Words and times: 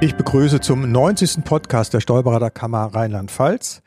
Ich 0.00 0.14
begrüße 0.14 0.60
zum 0.60 0.92
90. 0.92 1.44
Podcast 1.44 1.92
der 1.92 1.98
Steuerberaterkammer 1.98 2.94
Rheinland-Pfalz. 2.94 3.82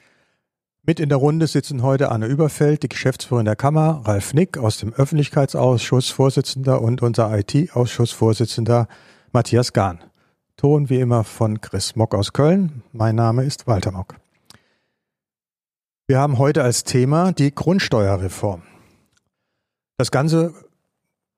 Mit 0.83 0.99
in 0.99 1.07
der 1.07 1.17
Runde 1.17 1.47
sitzen 1.47 1.83
heute 1.83 2.11
Anne 2.11 2.25
Überfeld, 2.25 2.83
die 2.83 2.89
Geschäftsführerin 2.89 3.45
der 3.45 3.55
Kammer, 3.55 4.01
Ralf 4.03 4.33
Nick 4.33 4.57
aus 4.57 4.77
dem 4.77 4.91
Öffentlichkeitsausschuss, 4.91 6.09
Vorsitzender 6.09 6.81
und 6.81 7.01
unser 7.01 7.33
IT-Ausschussvorsitzender 7.39 8.89
Matthias 9.31 9.71
Gahn. 9.71 10.03
Ton 10.57 10.89
wie 10.89 10.99
immer 10.99 11.23
von 11.23 11.61
Chris 11.61 11.95
Mock 11.95 12.13
aus 12.13 12.33
Köln. 12.33 12.83
Mein 12.91 13.15
Name 13.15 13.45
ist 13.45 13.65
Walter 13.65 13.93
Mock. 13.93 14.15
Wir 16.07 16.19
haben 16.19 16.39
heute 16.39 16.61
als 16.61 16.83
Thema 16.83 17.31
die 17.31 17.55
Grundsteuerreform. 17.55 18.63
Das 19.97 20.11
Ganze 20.11 20.53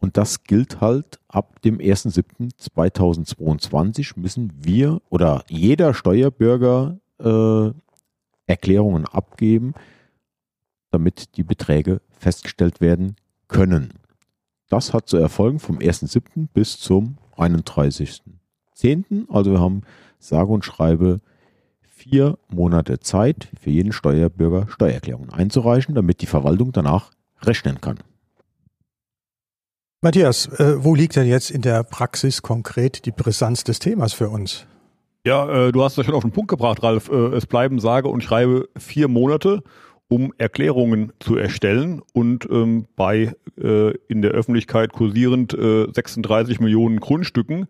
Und 0.00 0.18
das 0.18 0.44
gilt 0.44 0.82
halt 0.82 1.18
ab 1.28 1.62
dem 1.62 1.78
1.7.2022 1.78 4.20
müssen 4.20 4.52
wir 4.54 5.00
oder 5.08 5.44
jeder 5.48 5.94
Steuerbürger 5.94 6.98
äh, 7.18 7.70
Erklärungen 8.46 9.06
abgeben, 9.06 9.72
damit 10.90 11.36
die 11.36 11.42
Beträge 11.42 12.00
festgestellt 12.10 12.80
werden 12.80 13.16
können. 13.48 13.94
Das 14.68 14.92
hat 14.92 15.08
zu 15.08 15.16
erfolgen 15.16 15.58
vom 15.58 15.78
1.7. 15.78 16.48
bis 16.52 16.78
zum 16.78 17.18
31.10. 17.36 19.28
Also 19.28 19.52
wir 19.52 19.60
haben 19.60 19.82
sage 20.18 20.52
und 20.52 20.64
schreibe 20.64 21.20
vier 21.82 22.38
Monate 22.48 23.00
Zeit 23.00 23.48
für 23.60 23.70
jeden 23.70 23.92
Steuerbürger 23.92 24.68
Steuererklärungen 24.68 25.30
einzureichen, 25.30 25.94
damit 25.94 26.20
die 26.22 26.26
Verwaltung 26.26 26.72
danach 26.72 27.10
rechnen 27.42 27.80
kann. 27.80 27.98
Matthias, 30.02 30.46
äh, 30.58 30.82
wo 30.82 30.94
liegt 30.94 31.16
denn 31.16 31.26
jetzt 31.26 31.50
in 31.50 31.60
der 31.60 31.82
Praxis 31.82 32.40
konkret 32.40 33.04
die 33.04 33.10
Brisanz 33.10 33.64
des 33.64 33.80
Themas 33.80 34.14
für 34.14 34.30
uns? 34.30 34.66
Ja, 35.26 35.66
äh, 35.66 35.72
du 35.72 35.84
hast 35.84 35.98
das 35.98 36.06
schon 36.06 36.14
auf 36.14 36.22
den 36.22 36.32
Punkt 36.32 36.48
gebracht, 36.48 36.82
Ralf. 36.82 37.10
Äh, 37.10 37.36
es 37.36 37.44
bleiben 37.44 37.78
sage 37.80 38.08
und 38.08 38.22
schreibe 38.22 38.70
vier 38.78 39.08
Monate 39.08 39.62
um 40.10 40.34
Erklärungen 40.38 41.12
zu 41.20 41.36
erstellen 41.36 42.02
und 42.12 42.46
ähm, 42.50 42.86
bei 42.96 43.32
äh, 43.56 43.96
in 44.08 44.22
der 44.22 44.32
Öffentlichkeit 44.32 44.92
kursierend 44.92 45.54
äh, 45.54 45.86
36 45.92 46.58
Millionen 46.58 46.98
Grundstücken 46.98 47.68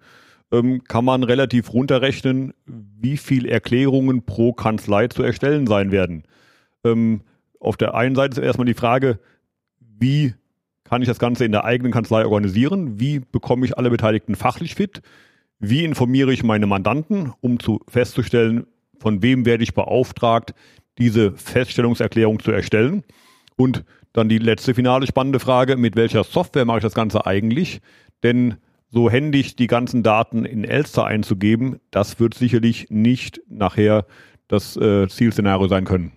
ähm, 0.50 0.82
kann 0.84 1.04
man 1.04 1.22
relativ 1.22 1.74
runterrechnen, 1.74 2.54
wie 2.64 3.18
viel 3.18 3.46
Erklärungen 3.46 4.24
pro 4.24 4.54
Kanzlei 4.54 5.08
zu 5.08 5.22
erstellen 5.22 5.66
sein 5.66 5.92
werden. 5.92 6.24
Ähm, 6.82 7.20
auf 7.60 7.76
der 7.76 7.94
einen 7.94 8.14
Seite 8.14 8.40
ist 8.40 8.46
erstmal 8.46 8.66
die 8.66 8.74
Frage, 8.74 9.18
wie 9.78 10.32
kann 10.84 11.02
ich 11.02 11.08
das 11.08 11.18
Ganze 11.18 11.44
in 11.44 11.52
der 11.52 11.66
eigenen 11.66 11.92
Kanzlei 11.92 12.24
organisieren? 12.24 12.98
Wie 12.98 13.20
bekomme 13.20 13.66
ich 13.66 13.76
alle 13.76 13.90
Beteiligten 13.90 14.34
fachlich 14.34 14.76
fit? 14.76 15.02
Wie 15.58 15.84
informiere 15.84 16.32
ich 16.32 16.42
meine 16.42 16.66
Mandanten, 16.66 17.34
um 17.42 17.60
zu 17.60 17.80
festzustellen, 17.86 18.66
von 18.98 19.22
wem 19.22 19.44
werde 19.44 19.62
ich 19.62 19.74
beauftragt, 19.74 20.54
diese 20.98 21.32
Feststellungserklärung 21.32 22.40
zu 22.40 22.50
erstellen. 22.50 23.04
Und 23.56 23.84
dann 24.12 24.28
die 24.28 24.38
letzte 24.38 24.74
finale 24.74 25.06
spannende 25.06 25.40
Frage, 25.40 25.76
mit 25.76 25.96
welcher 25.96 26.24
Software 26.24 26.64
mache 26.64 26.78
ich 26.78 26.82
das 26.84 26.94
Ganze 26.94 27.26
eigentlich? 27.26 27.80
Denn 28.22 28.56
so 28.88 29.08
händig 29.08 29.56
die 29.56 29.68
ganzen 29.68 30.02
Daten 30.02 30.44
in 30.44 30.64
Elster 30.64 31.04
einzugeben, 31.04 31.80
das 31.90 32.18
wird 32.18 32.34
sicherlich 32.34 32.88
nicht 32.90 33.40
nachher 33.48 34.06
das 34.48 34.76
äh, 34.76 35.06
Zielszenario 35.08 35.68
sein 35.68 35.84
können. 35.84 36.12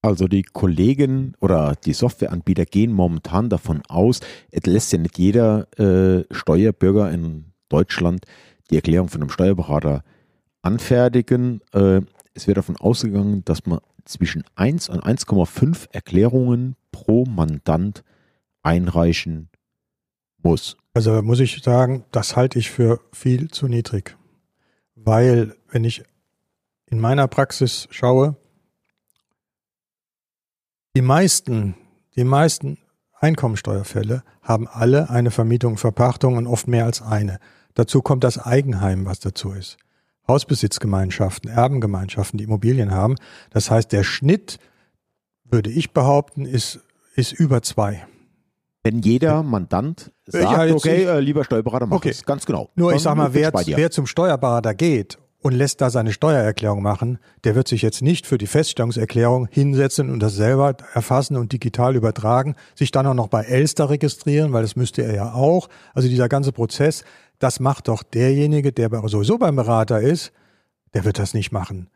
Also 0.00 0.26
die 0.26 0.42
Kollegen 0.42 1.34
oder 1.40 1.74
die 1.84 1.92
Softwareanbieter 1.92 2.66
gehen 2.66 2.92
momentan 2.92 3.48
davon 3.48 3.82
aus, 3.88 4.20
es 4.50 4.66
lässt 4.66 4.92
ja 4.92 4.98
nicht 4.98 5.18
jeder 5.18 5.66
äh, 5.78 6.24
Steuerbürger 6.32 7.10
in 7.10 7.52
Deutschland 7.68 8.26
die 8.70 8.76
Erklärung 8.76 9.08
von 9.08 9.22
einem 9.22 9.30
Steuerberater 9.30 10.02
anfertigen. 10.62 11.60
Äh, 11.72 12.00
es 12.34 12.46
wird 12.46 12.56
davon 12.56 12.76
ausgegangen, 12.76 13.44
dass 13.44 13.66
man 13.66 13.80
zwischen 14.04 14.44
1 14.54 14.88
und 14.88 15.04
1,5 15.04 15.88
Erklärungen 15.92 16.76
pro 16.90 17.24
Mandant 17.24 18.04
einreichen 18.62 19.48
muss. 20.42 20.76
Also 20.94 21.22
muss 21.22 21.40
ich 21.40 21.62
sagen, 21.62 22.04
das 22.10 22.36
halte 22.36 22.58
ich 22.58 22.70
für 22.70 23.00
viel 23.12 23.50
zu 23.50 23.68
niedrig. 23.68 24.16
Weil, 24.94 25.56
wenn 25.70 25.84
ich 25.84 26.04
in 26.86 27.00
meiner 27.00 27.28
Praxis 27.28 27.88
schaue, 27.90 28.36
die 30.94 31.02
meisten, 31.02 31.74
die 32.16 32.24
meisten 32.24 32.78
Einkommensteuerfälle 33.14 34.22
haben 34.42 34.68
alle 34.68 35.08
eine 35.08 35.30
Vermietung, 35.30 35.78
Verpachtung 35.78 36.36
und 36.36 36.46
oft 36.46 36.68
mehr 36.68 36.84
als 36.84 37.00
eine. 37.00 37.38
Dazu 37.74 38.02
kommt 38.02 38.24
das 38.24 38.38
Eigenheim, 38.38 39.06
was 39.06 39.20
dazu 39.20 39.52
ist. 39.52 39.78
Hausbesitzgemeinschaften, 40.28 41.50
Erbengemeinschaften, 41.50 42.38
die 42.38 42.44
Immobilien 42.44 42.92
haben. 42.92 43.16
Das 43.50 43.70
heißt, 43.70 43.92
der 43.92 44.04
Schnitt, 44.04 44.58
würde 45.44 45.70
ich 45.70 45.92
behaupten, 45.92 46.46
ist, 46.46 46.80
ist 47.14 47.32
über 47.32 47.62
zwei. 47.62 48.06
Wenn 48.84 49.00
jeder 49.00 49.42
Mandant 49.42 50.10
sagt, 50.26 50.44
ja, 50.44 50.74
okay, 50.74 51.04
äh, 51.04 51.20
lieber 51.20 51.44
Steuerberater, 51.44 51.86
mach 51.86 51.98
okay. 51.98 52.10
es. 52.10 52.24
Ganz 52.24 52.46
genau. 52.46 52.70
Nur 52.74 52.90
Dann 52.90 52.96
ich 52.96 53.02
sag 53.02 53.16
mal, 53.16 53.32
wer, 53.32 53.52
wer 53.52 53.90
zum 53.90 54.06
Steuerberater 54.06 54.74
geht 54.74 55.18
und 55.42 55.52
lässt 55.52 55.80
da 55.80 55.90
seine 55.90 56.12
Steuererklärung 56.12 56.82
machen, 56.82 57.18
der 57.44 57.54
wird 57.54 57.68
sich 57.68 57.82
jetzt 57.82 58.02
nicht 58.02 58.26
für 58.26 58.38
die 58.38 58.46
Feststellungserklärung 58.46 59.46
hinsetzen 59.50 60.10
und 60.10 60.20
das 60.20 60.34
selber 60.34 60.76
erfassen 60.94 61.36
und 61.36 61.52
digital 61.52 61.94
übertragen, 61.94 62.56
sich 62.74 62.90
dann 62.90 63.06
auch 63.06 63.14
noch 63.14 63.28
bei 63.28 63.42
Elster 63.42 63.90
registrieren, 63.90 64.52
weil 64.52 64.62
das 64.62 64.74
müsste 64.74 65.02
er 65.02 65.14
ja 65.14 65.32
auch. 65.32 65.68
Also 65.94 66.08
dieser 66.08 66.28
ganze 66.28 66.50
Prozess, 66.52 67.04
das 67.42 67.60
macht 67.60 67.88
doch 67.88 68.02
derjenige, 68.02 68.72
der 68.72 68.90
sowieso 69.08 69.38
beim 69.38 69.56
Berater 69.56 70.00
ist, 70.00 70.32
der 70.94 71.04
wird 71.04 71.18
das 71.18 71.34
nicht 71.34 71.52
machen. 71.52 71.88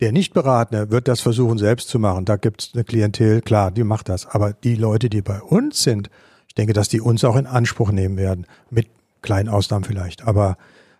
Der 0.00 0.12
Nichtberatende 0.12 0.90
wird 0.90 1.08
das 1.08 1.20
versuchen 1.20 1.58
selbst 1.58 1.88
zu 1.88 1.98
machen. 1.98 2.24
Da 2.24 2.36
gibt 2.36 2.62
es 2.62 2.70
eine 2.74 2.84
Klientel, 2.84 3.42
klar, 3.42 3.70
die 3.70 3.84
macht 3.84 4.08
das. 4.08 4.26
Aber 4.26 4.52
die 4.52 4.76
Leute, 4.76 5.10
die 5.10 5.22
bei 5.22 5.40
uns 5.40 5.82
sind, 5.82 6.08
ich 6.46 6.54
denke, 6.54 6.72
dass 6.72 6.88
die 6.88 7.00
uns 7.00 7.24
auch 7.24 7.36
in 7.36 7.46
Anspruch 7.46 7.90
nehmen 7.90 8.16
werden. 8.16 8.46
Mit 8.70 8.88
kleinen 9.22 9.48
Ausnahmen 9.48 9.84
vielleicht. 9.84 10.26
Aber 10.26 10.56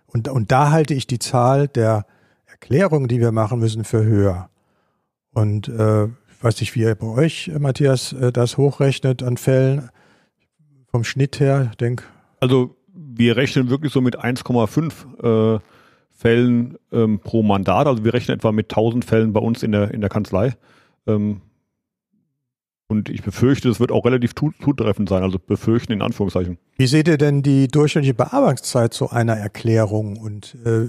und, 0.07 0.29
und 0.29 0.51
da 0.51 0.71
halte 0.71 0.95
ich 0.95 1.07
die 1.07 1.19
Zahl 1.19 1.69
der 1.69 2.07
Erklärungen, 2.47 3.09
die 3.09 3.21
wir 3.21 3.31
machen 3.31 3.61
müssen, 3.61 3.85
für 3.85 4.05
höher. 4.05 4.49
Und 5.33 5.69
äh, 5.69 6.05
ich 6.05 6.43
weiß 6.43 6.61
nicht, 6.61 6.75
wie 6.75 6.81
ihr 6.81 6.95
bei 6.95 7.07
euch, 7.07 7.51
Matthias, 7.59 8.13
äh, 8.15 8.33
das 8.33 8.57
hochrechnet 8.57 9.23
an 9.23 9.37
Fällen 9.37 9.91
vom 10.91 11.05
Schnitt 11.05 11.39
her, 11.41 11.73
denk. 11.79 12.05
Also 12.41 12.78
wir 13.19 13.37
rechnen 13.37 13.69
wirklich 13.69 13.93
so 13.93 14.01
mit 14.01 14.19
1,5 14.19 15.57
äh, 15.57 15.61
Fällen 16.13 16.77
ähm, 16.93 17.21
pro 17.21 17.43
Mandat. 17.43 17.87
Also 17.87 18.05
wir 18.05 18.15
rechnen 18.15 18.37
etwa 18.37 18.53
mit 18.53 18.71
1000 18.71 19.05
Fällen 19.05 19.33
bei 19.33 19.41
uns 19.41 19.63
in 19.63 19.73
der, 19.73 19.93
in 19.93 20.01
der 20.01 20.11
Kanzlei. 20.11 20.57
Ähm, 21.07 21.43
und 22.89 23.11
ich 23.11 23.23
befürchte, 23.23 23.69
es 23.69 23.81
wird 23.81 23.93
auch 23.93 24.07
relativ 24.07 24.35
zutreffend 24.35 25.11
sein, 25.11 25.23
also 25.23 25.39
befürchten 25.39 25.93
in 25.93 26.01
Anführungszeichen. 26.01 26.59
Wie 26.79 26.87
seht 26.87 27.07
ihr 27.07 27.19
denn 27.19 27.43
die 27.43 27.69
durchschnittliche 27.69 28.15
Bearbeitungszeit 28.15 28.95
zu 28.95 29.11
einer 29.11 29.37
Erklärung 29.37 30.17
und 30.17 30.57
äh, 30.65 30.89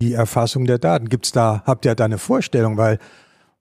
die 0.00 0.14
Erfassung 0.14 0.64
der 0.64 0.78
Daten? 0.78 1.08
Gibt's 1.08 1.30
da, 1.30 1.62
habt 1.66 1.84
ihr 1.84 1.94
da 1.94 2.06
eine 2.06 2.18
Vorstellung? 2.18 2.78
Weil 2.78 2.98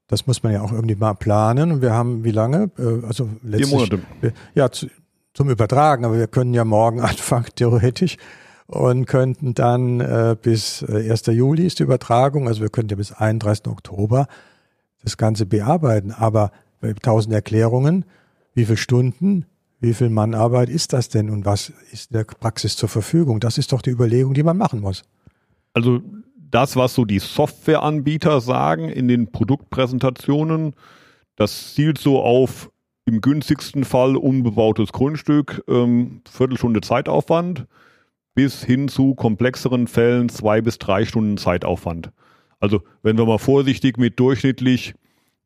das 0.08 0.26
muss 0.26 0.42
man 0.44 0.54
ja 0.54 0.62
auch 0.62 0.72
irgendwie 0.72 0.96
mal 0.96 1.16
planen. 1.16 1.72
Und 1.72 1.81
wir 1.81 1.92
haben 1.92 2.24
wie 2.24 2.31
lange? 2.31 2.72
Äh, 2.78 3.06
also 3.06 3.30
letztlich, 3.44 3.69
Vier 3.69 3.78
Monate. 3.78 4.00
Ja, 4.56 4.72
zu, 4.72 4.88
zum 5.33 5.50
Übertragen, 5.50 6.06
aber 6.06 6.18
wir 6.18 6.27
können 6.27 6.53
ja 6.53 6.65
morgen 6.65 7.00
anfangen, 7.01 7.47
theoretisch. 7.56 8.18
Und 8.65 9.06
könnten 9.06 9.53
dann 9.53 10.00
äh, 10.00 10.35
bis 10.41 10.83
1. 10.83 11.27
Äh, 11.27 11.31
Juli 11.31 11.65
ist 11.65 11.80
die 11.80 11.83
Übertragung, 11.83 12.47
also 12.47 12.62
wir 12.62 12.69
könnten 12.69 12.91
ja 12.91 12.95
bis 12.95 13.12
31. 13.12 13.68
Oktober 13.68 14.27
das 15.03 15.18
Ganze 15.18 15.45
bearbeiten. 15.45 16.12
Aber 16.12 16.51
1000 16.81 17.33
Erklärungen, 17.33 18.06
wie 18.53 18.65
viele 18.65 18.77
Stunden, 18.77 19.45
wie 19.80 19.94
viel 19.94 20.09
Mannarbeit 20.09 20.69
ist 20.69 20.94
das 20.94 21.09
denn 21.09 21.30
und 21.30 21.45
was 21.45 21.74
ist 21.91 22.12
in 22.12 22.18
der 22.18 22.24
Praxis 22.24 22.77
zur 22.77 22.89
Verfügung? 22.89 23.41
Das 23.41 23.57
ist 23.57 23.74
doch 23.74 23.81
die 23.81 23.89
Überlegung, 23.89 24.33
die 24.33 24.44
man 24.44 24.57
machen 24.57 24.80
muss. 24.80 25.03
Also 25.74 26.01
das, 26.38 26.75
was 26.75 26.94
so 26.94 27.03
die 27.03 27.19
Softwareanbieter 27.19 28.39
sagen 28.39 28.88
in 28.89 29.07
den 29.07 29.31
Produktpräsentationen, 29.31 30.74
das 31.35 31.74
zielt 31.74 31.97
so 31.97 32.21
auf 32.21 32.71
im 33.06 33.22
günstigsten 33.22 33.84
Fall 33.84 34.16
unbebautes 34.16 34.92
Grundstück, 34.92 35.64
ähm, 35.68 36.22
Viertelstunde 36.30 36.82
Zeitaufwand, 36.82 37.68
bis 38.36 38.64
hin 38.64 38.88
zu 38.88 39.16
komplexeren 39.16 39.88
Fällen 39.88 40.30
zwei 40.30 40.62
bis 40.62 40.80
drei 40.80 41.06
Stunden 41.06 41.38
Zeitaufwand. 41.38 42.12
Also 42.60 42.82
wenn 43.02 43.18
wir 43.18 43.26
mal 43.26 43.40
vorsichtig 43.40 43.98
mit 43.98 44.20
durchschnittlich 44.20 44.96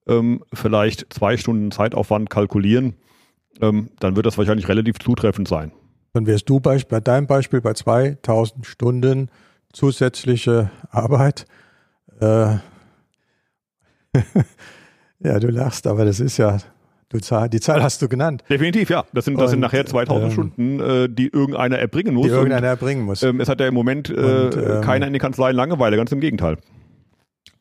ähm, 0.07 0.43
vielleicht 0.53 1.11
zwei 1.13 1.37
Stunden 1.37 1.71
Zeitaufwand 1.71 2.29
kalkulieren, 2.29 2.95
ähm, 3.61 3.89
dann 3.99 4.15
wird 4.15 4.25
das 4.25 4.37
wahrscheinlich 4.37 4.67
relativ 4.67 4.99
zutreffend 4.99 5.47
sein. 5.47 5.71
Dann 6.13 6.27
wärst 6.27 6.49
du 6.49 6.59
bei, 6.59 6.77
bei 6.87 6.99
deinem 6.99 7.27
Beispiel 7.27 7.61
bei 7.61 7.73
2000 7.73 8.65
Stunden 8.65 9.29
zusätzliche 9.73 10.71
Arbeit. 10.89 11.45
Äh, 12.19 12.57
ja, 15.19 15.39
du 15.39 15.49
lachst, 15.49 15.87
aber 15.87 16.05
das 16.05 16.19
ist 16.19 16.37
ja, 16.37 16.59
du 17.09 17.19
Zahl, 17.19 17.49
die 17.49 17.59
Zahl 17.59 17.83
hast 17.83 18.01
du 18.01 18.07
genannt. 18.07 18.43
Definitiv, 18.49 18.89
ja. 18.89 19.05
Das 19.13 19.25
sind, 19.25 19.35
das 19.35 19.45
und, 19.45 19.49
sind 19.51 19.59
nachher 19.61 19.85
2000 19.85 20.23
ähm, 20.23 20.31
Stunden, 20.31 20.79
äh, 20.79 21.09
die 21.09 21.27
irgendeiner 21.27 21.77
erbringen 21.77 22.13
muss. 22.13 22.27
Die 22.27 22.31
irgendeiner 22.31 22.67
erbringen 22.67 23.05
muss. 23.05 23.23
Ähm, 23.23 23.39
es 23.39 23.49
hat 23.49 23.59
ja 23.59 23.67
im 23.67 23.73
Moment 23.73 24.09
äh, 24.09 24.13
und, 24.13 24.57
ähm, 24.57 24.81
keiner 24.81 25.07
in 25.07 25.13
den 25.13 25.21
Kanzleien 25.21 25.55
Langeweile, 25.55 25.97
ganz 25.97 26.11
im 26.11 26.19
Gegenteil. 26.19 26.57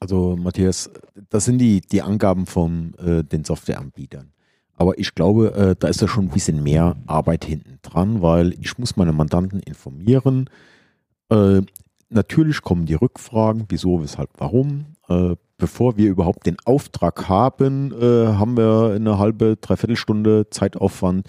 Also 0.01 0.37
Matthias, 0.37 0.91
das 1.31 1.47
sind 1.47 1.59
die, 1.59 1.81
die 1.81 2.03
Angaben 2.03 2.47
von 2.47 2.95
äh, 2.99 3.25
den 3.25 3.45
Softwareanbietern. 3.45 4.33
Aber 4.77 4.99
ich 4.99 5.15
glaube, 5.15 5.55
äh, 5.55 5.77
da 5.79 5.89
ist 5.89 6.03
da 6.03 6.09
schon 6.09 6.27
ein 6.27 6.31
bisschen 6.31 6.63
mehr 6.63 6.97
Arbeit 7.07 7.45
hinten 7.45 7.79
dran, 7.83 8.21
weil 8.21 8.53
ich 8.61 8.77
muss 8.79 8.97
meine 8.97 9.13
Mandanten 9.13 9.61
informieren. 9.61 10.51
Äh, 11.31 11.63
natürlich 12.11 12.61
kommen 12.61 12.85
die 12.85 12.95
Rückfragen, 12.95 13.65
wieso, 13.69 14.03
weshalb, 14.03 14.29
warum. 14.37 14.97
Äh, 15.09 15.37
bevor 15.58 15.97
wir 15.97 16.08
überhaupt 16.11 16.47
den 16.47 16.56
Auftrag 16.64 17.29
haben, 17.29 17.93
äh, 17.93 18.26
haben 18.26 18.56
wir 18.56 18.93
eine 18.94 19.19
halbe, 19.19 19.56
dreiviertel 19.56 19.97
Stunde 19.97 20.49
Zeitaufwand, 20.50 21.26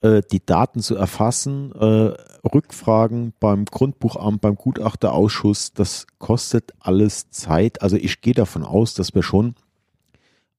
äh, 0.00 0.22
die 0.30 0.44
Daten 0.44 0.80
zu 0.80 0.96
erfassen, 0.96 1.72
äh, 1.72 2.14
Rückfragen 2.46 3.32
beim 3.40 3.64
Grundbuchamt, 3.64 4.40
beim 4.40 4.54
Gutachterausschuss, 4.54 5.72
das 5.72 6.06
kostet 6.18 6.72
alles 6.80 7.30
Zeit. 7.30 7.82
Also 7.82 7.96
ich 7.96 8.20
gehe 8.20 8.34
davon 8.34 8.62
aus, 8.62 8.94
dass 8.94 9.14
wir 9.14 9.22
schon 9.22 9.54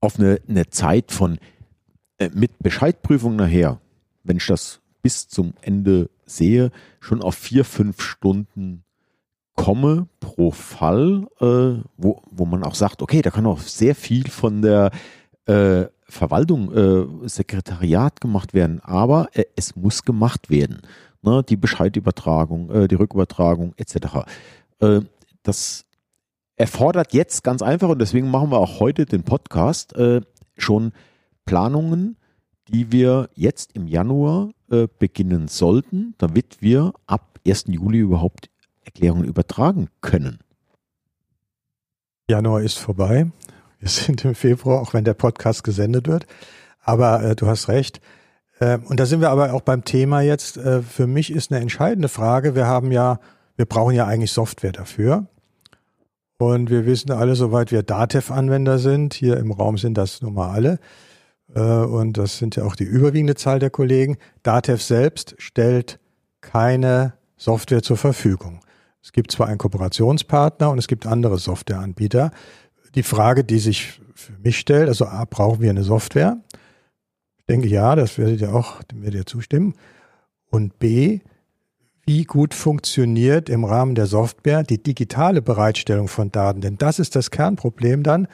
auf 0.02 0.20
eine, 0.20 0.40
eine 0.48 0.70
Zeit 0.70 1.12
von 1.12 1.40
äh, 2.18 2.30
mit 2.34 2.60
Bescheidprüfung 2.60 3.36
nachher, 3.36 3.80
wenn 4.24 4.38
ich 4.38 4.48
das 4.48 4.82
bis 5.02 5.28
zum 5.28 5.54
Ende 5.62 6.10
sehe, 6.26 6.72
schon 7.00 7.22
auf 7.22 7.36
vier, 7.36 7.64
fünf 7.64 8.02
Stunden 8.02 8.84
komme 9.58 10.08
pro 10.22 10.52
Fall, 10.52 11.28
äh, 11.42 11.84
wo, 11.98 12.22
wo 12.30 12.46
man 12.46 12.64
auch 12.64 12.76
sagt, 12.76 13.02
okay, 13.02 13.22
da 13.22 13.32
kann 13.32 13.46
auch 13.46 13.60
sehr 13.60 13.96
viel 13.96 14.30
von 14.30 14.62
der 14.62 14.92
äh, 15.46 15.86
Verwaltung, 16.08 16.72
äh, 16.74 17.28
Sekretariat 17.28 18.22
gemacht 18.22 18.54
werden, 18.54 18.80
aber 18.82 19.28
äh, 19.34 19.44
es 19.58 19.76
muss 19.76 20.04
gemacht 20.04 20.50
werden. 20.50 20.82
Ne? 21.22 21.44
Die 21.44 21.58
Bescheidübertragung, 21.58 22.70
äh, 22.70 22.88
die 22.88 22.96
Rückübertragung 22.96 23.74
etc. 23.78 23.96
Äh, 24.80 25.02
das 25.44 25.86
erfordert 26.56 27.14
jetzt 27.14 27.44
ganz 27.44 27.62
einfach, 27.62 27.90
und 27.90 28.00
deswegen 28.00 28.30
machen 28.30 28.52
wir 28.52 28.60
auch 28.60 28.80
heute 28.80 29.06
den 29.06 29.24
Podcast, 29.24 29.94
schon 30.58 30.92
Planungen, 31.46 32.18
die 32.68 32.92
wir 32.92 33.30
jetzt 33.36 33.74
im 33.74 33.88
Januar 33.88 34.50
beginnen 34.98 35.48
sollten, 35.48 36.16
damit 36.18 36.58
wir 36.60 36.94
ab 37.06 37.40
1. 37.46 37.66
Juli 37.68 38.00
überhaupt 38.00 38.50
Erklärungen 38.88 39.26
übertragen 39.26 39.90
können. 40.02 40.40
Januar 42.30 42.62
ist 42.62 42.80
vorbei. 42.80 43.28
Wir 43.80 43.90
sind 43.90 44.26
im 44.26 44.34
Februar, 44.34 44.82
auch 44.82 44.94
wenn 44.94 45.04
der 45.04 45.14
Podcast 45.14 45.64
gesendet 45.64 46.08
wird. 46.08 46.26
Aber 46.82 47.22
äh, 47.24 47.36
du 47.36 47.48
hast 47.48 47.68
recht. 47.68 48.02
Äh, 48.60 48.80
und 48.86 49.00
da 49.00 49.06
sind 49.06 49.22
wir 49.22 49.30
aber 49.30 49.54
auch 49.54 49.62
beim 49.62 49.84
Thema 49.84 50.22
jetzt. 50.22 50.58
Äh, 50.58 50.82
für 50.82 51.06
mich 51.06 51.32
ist 51.32 51.52
eine 51.52 51.62
entscheidende 51.62 52.10
Frage. 52.10 52.56
Wir 52.56 52.66
haben 52.66 52.92
ja, 52.92 53.20
wir 53.56 53.66
brauchen 53.66 53.94
ja 53.94 54.08
eigentlich 54.08 54.32
Software 54.32 54.72
dafür. 54.72 55.28
Und 56.40 56.70
wir 56.70 56.86
wissen 56.86 57.12
alle, 57.12 57.36
soweit 57.36 57.72
wir 57.72 57.84
Datev-Anwender 57.84 58.78
sind, 58.80 59.14
hier 59.14 59.38
im 59.38 59.52
Raum 59.52 59.78
sind 59.78 59.98
das 59.98 60.22
nun 60.22 60.34
mal 60.34 60.52
alle. 60.52 60.80
Äh, 61.54 61.62
und 61.62 62.18
das 62.18 62.38
sind 62.38 62.56
ja 62.56 62.64
auch 62.64 62.76
die 62.76 62.84
überwiegende 62.84 63.36
Zahl 63.36 63.60
der 63.60 63.70
Kollegen. 63.70 64.18
Datev 64.44 64.82
selbst 64.82 65.36
stellt 65.40 66.00
keine 66.42 67.14
Software 67.36 67.84
zur 67.84 67.98
Verfügung. 67.98 68.62
Es 69.04 69.12
gibt 69.12 69.32
zwar 69.32 69.48
einen 69.48 69.58
Kooperationspartner 69.58 70.70
und 70.70 70.78
es 70.78 70.88
gibt 70.88 71.06
andere 71.06 71.38
Softwareanbieter 71.38 72.32
die 72.98 73.04
Frage, 73.04 73.44
die 73.44 73.60
sich 73.60 74.02
für 74.16 74.34
mich 74.44 74.58
stellt, 74.58 74.90
also 74.90 75.06
A, 75.06 75.26
brauchen 75.26 75.62
wir 75.62 75.70
eine 75.70 75.84
Software? 75.84 76.38
Ich 77.38 77.46
denke 77.46 77.68
ja, 77.68 77.96
das 77.96 78.18
werdet 78.18 78.42
ihr 78.42 78.54
auch, 78.54 78.82
werdet 78.94 79.20
ihr 79.20 79.26
zustimmen. 79.26 79.76
Und 80.50 80.80
B, 80.80 81.20
wie 82.06 82.24
gut 82.24 82.56
funktioniert 82.56 83.50
im 83.50 83.66
Rahmen 83.66 83.94
der 83.94 84.08
Software 84.08 84.64
die 84.64 84.82
digitale 84.82 85.44
Bereitstellung 85.44 86.08
von 86.08 86.32
Daten? 86.32 86.62
Denn 86.62 86.78
das 86.78 86.98
ist 86.98 87.16
das 87.16 87.30
Kernproblem 87.30 88.02
dann. 88.02 88.28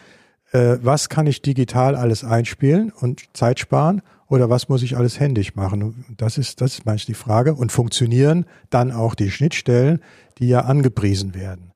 Äh, 0.51 0.77
was 0.81 1.09
kann 1.09 1.27
ich 1.27 1.41
digital 1.41 1.95
alles 1.95 2.23
einspielen 2.23 2.91
und 2.91 3.35
Zeit 3.35 3.59
sparen? 3.59 4.01
Oder 4.33 4.49
was 4.49 4.67
muss 4.67 4.81
ich 4.81 4.97
alles 4.97 5.19
händisch 5.19 5.53
machen? 5.53 6.05
Das 6.17 6.39
ist, 6.39 6.59
das 6.59 6.73
ist 6.73 6.87
manchmal 6.87 7.05
die 7.05 7.13
Frage. 7.13 7.53
Und 7.53 7.71
funktionieren 7.71 8.47
dann 8.71 8.91
auch 8.91 9.13
die 9.13 9.29
Schnittstellen, 9.29 10.01
die 10.39 10.47
ja 10.47 10.61
angepriesen 10.61 11.35
werden? 11.35 11.71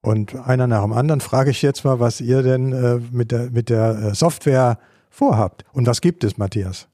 Und 0.00 0.36
einer 0.36 0.68
nach 0.68 0.84
dem 0.84 0.92
anderen 0.92 1.20
frage 1.20 1.50
ich 1.50 1.60
jetzt 1.60 1.82
mal, 1.82 1.98
was 1.98 2.20
ihr 2.20 2.44
denn 2.44 2.72
äh, 2.72 3.00
mit 3.10 3.32
der, 3.32 3.50
mit 3.50 3.68
der 3.68 3.98
äh, 3.98 4.14
Software 4.14 4.78
vorhabt. 5.10 5.64
Und 5.72 5.88
was 5.88 6.00
gibt 6.00 6.22
es, 6.22 6.38
Matthias? 6.38 6.86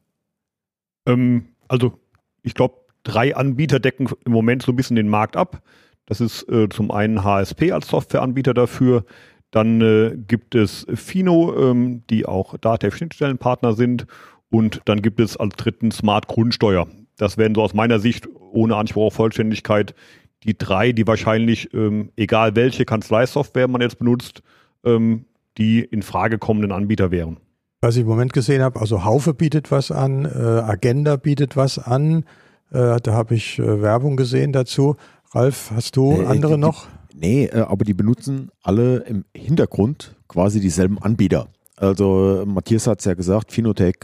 Ähm, 1.04 1.48
also, 1.68 2.00
ich 2.42 2.54
glaube, 2.54 2.76
drei 3.02 3.36
Anbieter 3.36 3.80
decken 3.80 4.08
im 4.24 4.32
Moment 4.32 4.62
so 4.62 4.72
ein 4.72 4.76
bisschen 4.76 4.96
den 4.96 5.10
Markt 5.10 5.36
ab. 5.36 5.60
Das 6.06 6.22
ist 6.22 6.48
äh, 6.48 6.70
zum 6.70 6.90
einen 6.90 7.22
HSP 7.22 7.72
als 7.72 7.88
Softwareanbieter 7.88 8.54
dafür. 8.54 9.04
Dann 9.50 9.82
äh, 9.82 10.16
gibt 10.16 10.54
es 10.54 10.86
Fino, 10.94 11.54
ähm, 11.56 12.04
die 12.08 12.24
auch 12.24 12.56
Datev-Schnittstellenpartner 12.56 13.74
sind. 13.74 14.06
Und 14.54 14.82
dann 14.84 15.02
gibt 15.02 15.18
es 15.18 15.36
als 15.36 15.56
dritten 15.56 15.90
Smart 15.90 16.28
Grundsteuer. 16.28 16.86
Das 17.16 17.38
werden 17.38 17.56
so 17.56 17.62
aus 17.62 17.74
meiner 17.74 17.98
Sicht 17.98 18.28
ohne 18.52 18.76
Anspruch 18.76 19.06
auf 19.06 19.14
Vollständigkeit 19.14 19.96
die 20.44 20.56
drei, 20.56 20.92
die 20.92 21.08
wahrscheinlich, 21.08 21.74
ähm, 21.74 22.10
egal 22.14 22.54
welche 22.54 22.84
Kanzleisoftware 22.84 23.66
man 23.66 23.80
jetzt 23.80 23.98
benutzt, 23.98 24.44
ähm, 24.84 25.24
die 25.58 25.80
in 25.80 26.02
Frage 26.02 26.38
kommenden 26.38 26.70
Anbieter 26.70 27.10
wären. 27.10 27.38
Was 27.80 27.96
ich 27.96 28.02
im 28.02 28.06
Moment 28.06 28.32
gesehen 28.32 28.62
habe, 28.62 28.78
also 28.78 29.04
Haufe 29.04 29.34
bietet 29.34 29.72
was 29.72 29.90
an, 29.90 30.24
äh, 30.24 30.28
Agenda 30.28 31.16
bietet 31.16 31.56
was 31.56 31.80
an, 31.80 32.24
äh, 32.70 33.00
da 33.02 33.12
habe 33.12 33.34
ich 33.34 33.58
äh, 33.58 33.82
Werbung 33.82 34.16
gesehen 34.16 34.52
dazu. 34.52 34.94
Ralf, 35.32 35.72
hast 35.74 35.96
du 35.96 36.22
äh, 36.22 36.26
andere 36.26 36.54
die, 36.54 36.60
noch? 36.60 36.86
Nee, 37.12 37.46
äh, 37.46 37.58
aber 37.58 37.84
die 37.84 37.94
benutzen 37.94 38.50
alle 38.62 38.98
im 38.98 39.24
Hintergrund 39.34 40.14
quasi 40.28 40.60
dieselben 40.60 41.02
Anbieter. 41.02 41.48
Also 41.76 42.42
äh, 42.42 42.46
Matthias 42.46 42.86
hat 42.86 43.00
es 43.00 43.04
ja 43.04 43.14
gesagt, 43.14 43.52
Finotech 43.52 43.96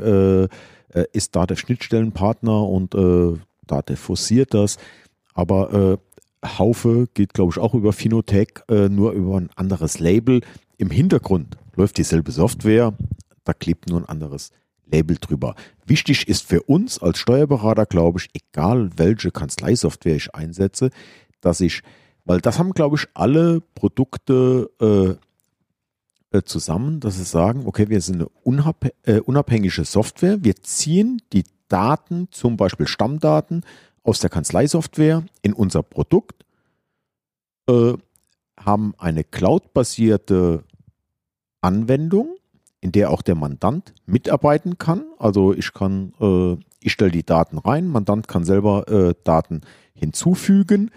ist 1.12 1.36
da 1.36 1.46
der 1.46 1.54
Schnittstellenpartner 1.54 2.66
und 2.66 2.94
da 2.94 3.82
der 3.82 3.96
forciert 3.96 4.54
das. 4.54 4.76
Aber 5.34 5.72
äh, 5.72 5.98
Haufe 6.46 7.06
geht, 7.14 7.34
glaube 7.34 7.52
ich, 7.52 7.58
auch 7.58 7.74
über 7.74 7.92
Finotech, 7.92 8.48
äh, 8.68 8.88
nur 8.88 9.12
über 9.12 9.36
ein 9.36 9.50
anderes 9.56 9.98
Label. 9.98 10.40
Im 10.78 10.90
Hintergrund 10.90 11.56
läuft 11.76 11.98
dieselbe 11.98 12.32
Software, 12.32 12.94
da 13.44 13.52
klebt 13.52 13.88
nur 13.88 14.00
ein 14.00 14.08
anderes 14.08 14.50
Label 14.90 15.16
drüber. 15.20 15.54
Wichtig 15.86 16.28
ist 16.28 16.46
für 16.46 16.62
uns 16.62 17.00
als 17.00 17.18
Steuerberater, 17.18 17.86
glaube 17.86 18.18
ich, 18.18 18.28
egal 18.34 18.90
welche 18.96 19.30
Kanzleisoftware 19.30 20.16
ich 20.16 20.34
einsetze, 20.34 20.90
dass 21.40 21.60
ich, 21.60 21.82
weil 22.24 22.40
das 22.40 22.58
haben, 22.58 22.72
glaube 22.72 22.96
ich, 22.96 23.06
alle 23.14 23.60
Produkte 23.74 24.70
äh, 24.80 25.10
äh, 25.10 25.16
zusammen, 26.44 27.00
dass 27.00 27.16
sie 27.16 27.24
sagen, 27.24 27.62
okay, 27.66 27.88
wir 27.88 28.00
sind 28.00 28.26
eine 28.44 28.74
äh, 29.04 29.20
unabhängige 29.20 29.84
Software, 29.84 30.42
wir 30.44 30.56
ziehen 30.56 31.20
die 31.32 31.44
Daten, 31.68 32.28
zum 32.30 32.56
Beispiel 32.56 32.86
Stammdaten, 32.86 33.64
aus 34.02 34.20
der 34.20 34.30
Kanzleisoftware 34.30 35.24
in 35.42 35.52
unser 35.52 35.82
Produkt, 35.82 36.44
äh, 37.68 37.94
haben 38.58 38.94
eine 38.98 39.24
cloud-basierte 39.24 40.64
Anwendung, 41.60 42.36
in 42.80 42.92
der 42.92 43.10
auch 43.10 43.22
der 43.22 43.34
Mandant 43.34 43.94
mitarbeiten 44.06 44.78
kann. 44.78 45.04
Also 45.18 45.52
ich 45.52 45.72
kann, 45.72 46.12
äh, 46.20 46.56
ich 46.80 46.92
stelle 46.92 47.10
die 47.10 47.24
Daten 47.24 47.58
rein, 47.58 47.88
Mandant 47.88 48.28
kann 48.28 48.44
selber 48.44 48.88
äh, 48.88 49.14
Daten 49.24 49.62
hinzufügen. 49.94 50.90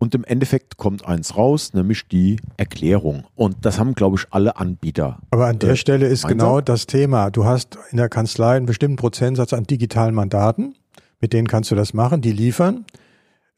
Und 0.00 0.14
im 0.14 0.24
Endeffekt 0.24 0.78
kommt 0.78 1.04
eins 1.04 1.36
raus, 1.36 1.74
nämlich 1.74 2.08
die 2.08 2.40
Erklärung. 2.56 3.26
Und 3.34 3.66
das 3.66 3.78
haben, 3.78 3.94
glaube 3.94 4.16
ich, 4.18 4.26
alle 4.30 4.56
Anbieter. 4.56 5.18
Aber 5.30 5.46
an 5.46 5.58
der 5.58 5.72
äh, 5.72 5.76
Stelle 5.76 6.06
ist 6.06 6.26
genau 6.26 6.62
das 6.62 6.86
Thema. 6.86 7.30
Du 7.30 7.44
hast 7.44 7.78
in 7.90 7.98
der 7.98 8.08
Kanzlei 8.08 8.56
einen 8.56 8.64
bestimmten 8.64 8.96
Prozentsatz 8.96 9.52
an 9.52 9.64
digitalen 9.64 10.14
Mandaten. 10.14 10.74
Mit 11.20 11.34
denen 11.34 11.48
kannst 11.48 11.70
du 11.70 11.74
das 11.74 11.92
machen, 11.92 12.22
die 12.22 12.32
liefern. 12.32 12.86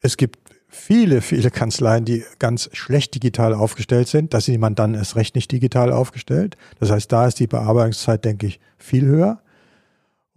Es 0.01 0.17
gibt 0.17 0.37
viele, 0.67 1.21
viele 1.21 1.49
Kanzleien, 1.49 2.03
die 2.03 2.25
ganz 2.39 2.69
schlecht 2.73 3.15
digital 3.15 3.53
aufgestellt 3.53 4.09
sind. 4.09 4.33
Da 4.33 4.41
sind 4.41 4.51
die 4.51 4.59
Mandanten 4.59 4.99
erst 4.99 5.15
recht 5.15 5.35
nicht 5.35 5.49
digital 5.49 5.93
aufgestellt. 5.93 6.57
Das 6.77 6.91
heißt, 6.91 7.09
da 7.09 7.25
ist 7.25 7.39
die 7.39 7.47
Bearbeitungszeit, 7.47 8.25
denke 8.25 8.47
ich, 8.47 8.59
viel 8.77 9.05
höher. 9.05 9.39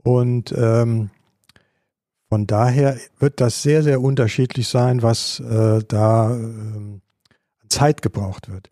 Und 0.04 0.54
ähm, 0.56 1.10
von 2.28 2.46
daher 2.46 2.98
wird 3.18 3.40
das 3.40 3.62
sehr, 3.62 3.82
sehr 3.82 4.00
unterschiedlich 4.00 4.68
sein, 4.68 5.02
was 5.02 5.40
äh, 5.40 5.80
da 5.86 6.36
äh, 6.36 7.00
Zeit 7.68 8.02
gebraucht 8.02 8.50
wird. 8.50 8.70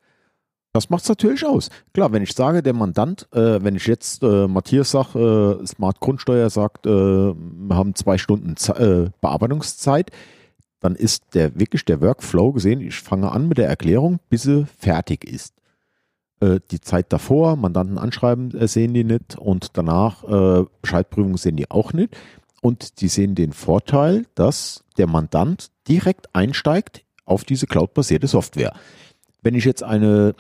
Das 0.73 0.91
macht 0.91 1.05
es 1.05 1.09
natürlich 1.09 1.47
aus. 1.47 1.69
Klar, 1.93 2.11
wenn 2.13 2.25
ich 2.25 2.33
sage, 2.33 2.61
der 2.61 2.73
Mandant, 2.73 3.29
äh, 3.33 3.63
wenn 3.63 3.77
ich 3.77 3.87
jetzt 3.87 4.25
äh, 4.25 4.49
Matthias 4.49 4.91
sage, 4.91 5.61
äh, 5.63 5.67
Smart 5.67 6.01
Grundsteuer 6.01 6.51
sagt, 6.51 6.87
äh, 6.87 6.91
wir 6.91 7.77
haben 7.77 7.95
zwei 7.95 8.19
Stunden 8.19 8.57
Z 8.57 8.77
äh, 8.81 9.11
Bearbeitungszeit, 9.21 10.11
dann 10.81 10.97
ist 10.97 11.23
der 11.35 11.57
wirklich 11.59 11.85
der 11.85 12.01
Workflow 12.01 12.53
gesehen, 12.53 12.81
ich 12.81 12.97
fange 12.97 13.31
an 13.31 13.47
mit 13.47 13.59
der 13.59 13.69
Erklärung, 13.69 14.19
bis 14.31 14.43
sie 14.43 14.67
fertig 14.77 15.25
ist. 15.25 15.55
Äh, 16.41 16.59
die 16.73 16.81
Zeit 16.81 17.13
davor, 17.13 17.55
Mandanten 17.55 17.97
anschreiben, 17.97 18.51
sehen 18.67 18.95
die 18.95 19.05
nicht 19.05 19.39
und 19.39 19.77
danach 19.79 20.25
Bescheidprüfung 20.83 21.37
sehen 21.37 21.55
die 21.55 21.71
auch 21.71 21.93
nicht. 21.93 22.17
Und 22.65 23.03
die 23.03 23.09
sehen 23.09 23.35
den 23.35 23.53
Vorteil, 23.53 24.25
dass 24.35 24.85
der 24.97 25.07
Mandant 25.07 25.71
direkt 25.87 26.35
einsteigt 26.35 27.05
auf 27.27 27.45
diese 27.45 27.67
cloudbasierte 27.67 28.27
Software. 28.27 28.73
Wenn 29.43 29.55
ich 29.55 29.67
jetzt 29.67 29.83
eine 29.83 30.35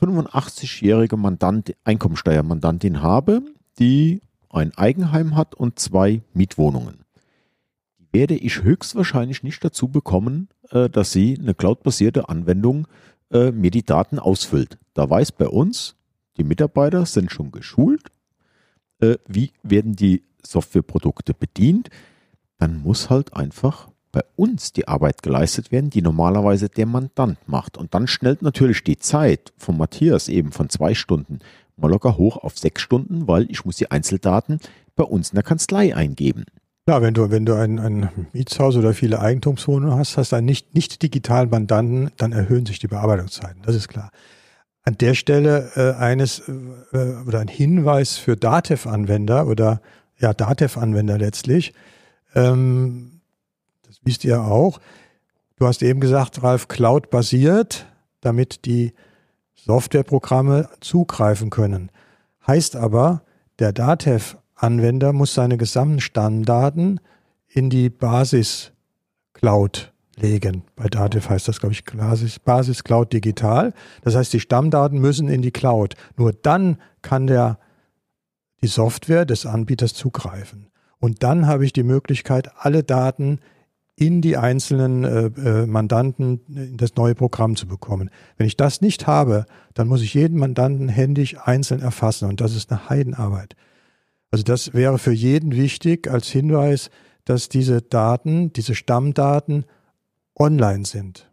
85-jährige 0.00 1.16
Mandant, 1.16 1.76
Einkommensteuermandantin 1.84 3.00
habe, 3.00 3.42
die 3.78 4.22
ein 4.48 4.76
Eigenheim 4.76 5.36
hat 5.36 5.54
und 5.54 5.78
zwei 5.78 6.22
Mietwohnungen. 6.34 7.04
Werde 8.10 8.34
ich 8.34 8.64
höchstwahrscheinlich 8.64 9.44
nicht 9.44 9.64
dazu 9.64 9.86
bekommen, 9.86 10.48
äh, 10.70 10.90
dass 10.90 11.12
sie 11.12 11.38
eine 11.38 11.54
cloudbasierte 11.54 12.28
Anwendung 12.28 12.88
äh, 13.30 13.52
mir 13.52 13.70
die 13.70 13.84
Daten 13.84 14.18
ausfüllt. 14.18 14.78
Da 14.94 15.08
weiß 15.08 15.30
bei 15.30 15.46
uns, 15.46 15.94
die 16.38 16.44
Mitarbeiter 16.44 17.06
sind 17.06 17.30
schon 17.30 17.52
geschult, 17.52 18.10
äh, 18.98 19.18
wie 19.28 19.52
werden 19.62 19.94
die 19.94 20.24
Softwareprodukte 20.44 21.34
bedient. 21.34 21.90
Dann 22.58 22.82
muss 22.82 23.10
halt 23.10 23.34
einfach 23.34 23.88
bei 24.12 24.22
uns 24.36 24.72
die 24.72 24.88
Arbeit 24.88 25.22
geleistet 25.22 25.70
werden, 25.70 25.90
die 25.90 26.02
normalerweise 26.02 26.68
der 26.68 26.86
Mandant 26.86 27.38
macht. 27.46 27.78
Und 27.78 27.94
dann 27.94 28.06
schnellt 28.06 28.42
natürlich 28.42 28.82
die 28.82 28.98
Zeit 28.98 29.52
von 29.56 29.76
Matthias 29.76 30.28
eben 30.28 30.52
von 30.52 30.68
zwei 30.68 30.94
Stunden 30.94 31.40
mal 31.80 31.90
locker 31.90 32.16
hoch 32.16 32.36
auf 32.36 32.58
sechs 32.58 32.82
Stunden, 32.82 33.26
weil 33.26 33.50
ich 33.50 33.64
muss 33.64 33.76
die 33.76 33.90
Einzeldaten 33.90 34.60
bei 34.96 35.04
uns 35.04 35.30
in 35.30 35.36
der 35.36 35.44
Kanzlei 35.44 35.94
eingeben. 35.94 36.44
Ja, 36.88 37.02
wenn 37.02 37.14
du, 37.14 37.30
wenn 37.30 37.46
du 37.46 37.54
ein, 37.54 37.78
ein 37.78 38.08
Mietshaus 38.32 38.76
oder 38.76 38.94
viele 38.94 39.20
Eigentumswohnungen 39.20 39.96
hast, 39.96 40.16
hast 40.16 40.32
du 40.32 40.36
einen 40.36 40.46
nicht, 40.46 40.74
nicht 40.74 41.02
digitalen 41.02 41.50
Mandanten, 41.50 42.10
dann 42.16 42.32
erhöhen 42.32 42.66
sich 42.66 42.78
die 42.78 42.88
Bearbeitungszeiten. 42.88 43.62
Das 43.62 43.74
ist 43.74 43.88
klar. 43.88 44.10
An 44.82 44.96
der 44.98 45.14
Stelle 45.14 45.70
äh, 45.76 45.92
eines 46.00 46.48
äh, 46.48 47.22
oder 47.26 47.40
ein 47.40 47.48
Hinweis 47.48 48.16
für 48.16 48.36
Datev-Anwender 48.36 49.46
oder 49.46 49.82
ja, 50.20 50.34
Datev-Anwender 50.34 51.18
letztlich. 51.18 51.72
Ähm, 52.34 53.20
wisst 54.02 54.24
ihr 54.24 54.42
auch. 54.42 54.80
Du 55.56 55.66
hast 55.66 55.82
eben 55.82 56.00
gesagt, 56.00 56.42
Ralf, 56.42 56.68
Cloud-basiert, 56.68 57.86
damit 58.20 58.64
die 58.64 58.92
Softwareprogramme 59.54 60.68
zugreifen 60.80 61.50
können. 61.50 61.90
Heißt 62.46 62.76
aber, 62.76 63.22
der 63.58 63.72
Datev-Anwender 63.72 65.12
muss 65.12 65.34
seine 65.34 65.58
gesamten 65.58 66.00
Stammdaten 66.00 67.00
in 67.48 67.68
die 67.68 67.90
Basis-Cloud 67.90 69.92
legen. 70.16 70.64
Bei 70.76 70.88
Datev 70.88 71.28
heißt 71.28 71.48
das, 71.48 71.60
glaube 71.60 71.72
ich, 71.72 71.84
Basis, 71.84 72.38
Basis 72.38 72.84
Cloud 72.84 73.12
Digital. 73.12 73.74
Das 74.02 74.14
heißt, 74.14 74.32
die 74.32 74.40
Stammdaten 74.40 74.98
müssen 74.98 75.28
in 75.28 75.42
die 75.42 75.50
Cloud. 75.50 75.94
Nur 76.16 76.32
dann 76.32 76.78
kann 77.02 77.26
der, 77.26 77.58
die 78.62 78.68
Software 78.68 79.24
des 79.24 79.46
Anbieters 79.46 79.94
zugreifen. 79.94 80.68
Und 80.98 81.22
dann 81.22 81.46
habe 81.46 81.64
ich 81.64 81.72
die 81.72 81.82
Möglichkeit, 81.82 82.50
alle 82.56 82.82
Daten 82.82 83.40
in 83.96 84.22
die 84.22 84.36
einzelnen 84.38 85.04
äh, 85.04 85.26
äh, 85.26 85.66
Mandanten 85.66 86.40
in 86.48 86.76
das 86.78 86.96
neue 86.96 87.14
Programm 87.14 87.56
zu 87.56 87.66
bekommen. 87.66 88.10
Wenn 88.38 88.46
ich 88.46 88.56
das 88.56 88.80
nicht 88.80 89.06
habe, 89.06 89.44
dann 89.74 89.88
muss 89.88 90.00
ich 90.00 90.14
jeden 90.14 90.38
Mandanten 90.38 90.88
händisch 90.88 91.36
einzeln 91.38 91.82
erfassen 91.82 92.28
und 92.28 92.40
das 92.40 92.56
ist 92.56 92.70
eine 92.70 92.88
Heidenarbeit. 92.88 93.56
Also 94.30 94.42
das 94.42 94.72
wäre 94.72 94.98
für 94.98 95.12
jeden 95.12 95.52
wichtig 95.52 96.10
als 96.10 96.28
Hinweis, 96.28 96.90
dass 97.24 97.50
diese 97.50 97.82
Daten, 97.82 98.52
diese 98.54 98.74
Stammdaten 98.74 99.66
online 100.34 100.86
sind. 100.86 101.30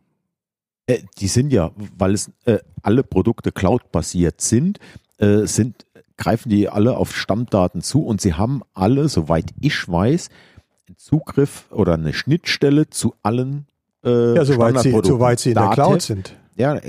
Äh, 0.87 1.03
die 1.19 1.27
sind 1.27 1.53
ja, 1.53 1.71
weil 1.97 2.13
es 2.13 2.31
äh, 2.45 2.59
alle 2.81 3.03
Produkte 3.03 3.53
cloud-basiert 3.53 4.41
sind, 4.41 4.79
äh, 5.19 5.45
sind, 5.45 5.85
greifen 6.17 6.49
die 6.49 6.69
alle 6.69 6.97
auf 6.97 7.15
Stammdaten 7.15 7.81
zu 7.81 8.03
und 8.03 8.21
sie 8.21 8.33
haben 8.33 8.61
alle, 8.73 9.07
soweit 9.09 9.51
ich 9.59 9.87
weiß, 9.87 10.29
Zugriff 10.95 11.65
oder 11.71 11.93
eine 11.93 12.13
Schnittstelle 12.13 12.89
zu 12.89 13.13
allen 13.23 13.67
äh, 14.03 14.35
ja, 14.35 14.45
soweit 14.45 14.79
sie, 14.79 14.91
soweit 14.91 15.39
sie 15.39 15.49
in 15.49 15.55
der 15.55 15.69
Cloud 15.69 16.01
sind. 16.01 16.35
Ja, 16.55 16.79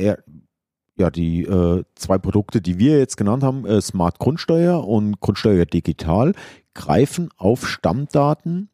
ja, 0.99 1.11
die 1.11 1.43
äh, 1.43 1.85
zwei 1.95 2.19
Produkte, 2.19 2.61
die 2.61 2.79
wir 2.79 2.99
jetzt 2.99 3.17
genannt 3.17 3.45
haben, 3.45 3.65
äh, 3.65 3.81
Smart 3.81 4.19
Grundsteuer 4.19 4.87
und 4.87 5.21
Grundsteuer 5.21 5.65
Digital, 5.65 6.33
greifen 6.75 7.29
auf 7.37 7.69
Stammdaten 7.69 8.69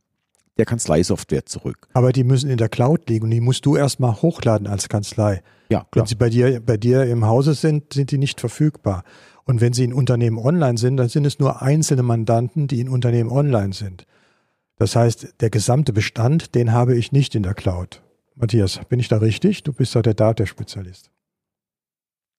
der 0.57 0.65
Kanzleisoftware 0.65 1.45
zurück. 1.47 1.89
Aber 1.93 2.13
die 2.13 2.25
müssen 2.25 2.49
in 2.49 2.57
der 2.57 2.69
Cloud 2.69 3.09
liegen 3.11 3.25
und 3.25 3.31
die 3.31 3.41
musst 3.41 3.67
du 3.67 3.77
erstmal 3.77 4.23
hochladen 4.23 4.67
als 4.67 4.89
Kanzlei. 4.89 5.43
Ja, 5.69 5.81
klar. 5.91 6.03
Wenn 6.03 6.07
sie 6.07 6.15
bei 6.15 6.31
dir, 6.31 6.61
bei 6.61 6.77
dir 6.77 7.05
im 7.05 7.27
Hause 7.27 7.55
sind, 7.55 7.93
sind 7.93 8.11
die 8.11 8.19
nicht 8.19 8.41
verfügbar. 8.41 9.05
Und 9.45 9.61
wenn 9.61 9.73
sie 9.73 9.85
in 9.85 9.93
Unternehmen 9.93 10.39
online 10.39 10.79
sind, 10.79 10.97
dann 10.97 11.09
sind 11.09 11.27
es 11.27 11.39
nur 11.39 11.63
einzelne 11.63 12.03
Mandanten, 12.03 12.67
die 12.67 12.81
in 12.81 12.89
Unternehmen 12.89 13.31
online 13.31 13.73
sind. 13.73 14.07
Das 14.77 14.97
heißt, 14.97 15.41
der 15.41 15.51
gesamte 15.51 15.93
Bestand, 15.93 16.55
den 16.55 16.73
habe 16.73 16.97
ich 16.97 17.13
nicht 17.13 17.35
in 17.35 17.43
der 17.43 17.55
Cloud. 17.55 18.03
Matthias, 18.35 18.81
bin 18.89 18.99
ich 18.99 19.09
da 19.09 19.19
richtig? 19.19 19.63
Du 19.63 19.73
bist 19.73 19.95
ja 19.95 20.03
der 20.03 20.15
Daterspezialist. 20.15 21.11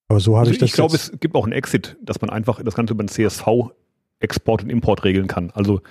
Aber 0.07 0.19
so 0.19 0.33
habe 0.37 0.41
also 0.41 0.51
ich 0.51 0.59
das. 0.59 0.69
Ich 0.69 0.75
glaube, 0.75 0.95
es 0.95 1.11
gibt 1.19 1.35
auch 1.35 1.45
einen 1.45 1.53
Exit, 1.53 1.97
dass 2.01 2.21
man 2.21 2.29
einfach 2.29 2.61
das 2.63 2.75
Ganze 2.75 2.93
über 2.93 3.03
den 3.03 3.07
CSV 3.07 3.71
Export 4.19 4.63
und 4.63 4.69
Import 4.69 5.03
regeln 5.03 5.27
kann. 5.27 5.51
Also 5.51 5.81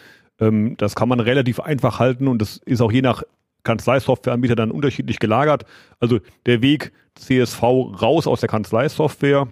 ähm, 0.40 0.76
das 0.76 0.94
kann 0.94 1.08
man 1.08 1.20
relativ 1.20 1.60
einfach 1.60 1.98
halten 1.98 2.28
und 2.28 2.40
das 2.40 2.58
ist 2.58 2.80
auch 2.80 2.92
je 2.92 3.02
nach 3.02 3.22
Kanzleisoftwareanbieter 3.64 4.56
dann 4.56 4.70
unterschiedlich 4.70 5.18
gelagert. 5.18 5.64
Also 6.00 6.20
der 6.46 6.62
Weg 6.62 6.92
CSV 7.14 7.62
raus 7.62 8.26
aus 8.26 8.40
der 8.40 8.48
Kanzleisoftware 8.48 9.48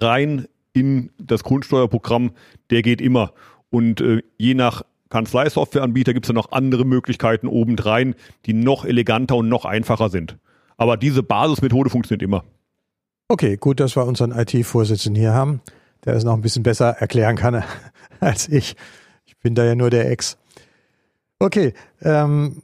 rein 0.00 0.46
in 0.72 1.10
das 1.18 1.44
Grundsteuerprogramm, 1.44 2.32
der 2.70 2.82
geht 2.82 3.00
immer. 3.00 3.32
Und 3.70 4.00
äh, 4.00 4.22
je 4.36 4.54
nach 4.54 4.82
Kanzleisoftwareanbieter 5.10 6.14
gibt 6.14 6.26
es 6.26 6.28
ja 6.28 6.34
noch 6.34 6.52
andere 6.52 6.84
Möglichkeiten 6.84 7.48
obendrein, 7.48 8.14
die 8.46 8.52
noch 8.52 8.84
eleganter 8.84 9.36
und 9.36 9.48
noch 9.48 9.64
einfacher 9.64 10.08
sind. 10.08 10.38
Aber 10.76 10.96
diese 10.96 11.22
Basismethode 11.22 11.90
funktioniert 11.90 12.22
immer. 12.22 12.44
Okay, 13.28 13.56
gut, 13.56 13.80
dass 13.80 13.96
wir 13.96 14.06
unseren 14.06 14.32
IT-Vorsitzenden 14.32 15.20
hier 15.20 15.34
haben, 15.34 15.60
der 16.04 16.14
das 16.14 16.24
noch 16.24 16.34
ein 16.34 16.42
bisschen 16.42 16.62
besser 16.62 16.90
erklären 16.90 17.36
kann 17.36 17.62
als 18.20 18.48
ich. 18.48 18.76
Ich 19.24 19.36
bin 19.38 19.54
da 19.54 19.64
ja 19.64 19.74
nur 19.74 19.90
der 19.90 20.10
Ex. 20.10 20.38
Okay, 21.38 21.74
ähm, 22.02 22.62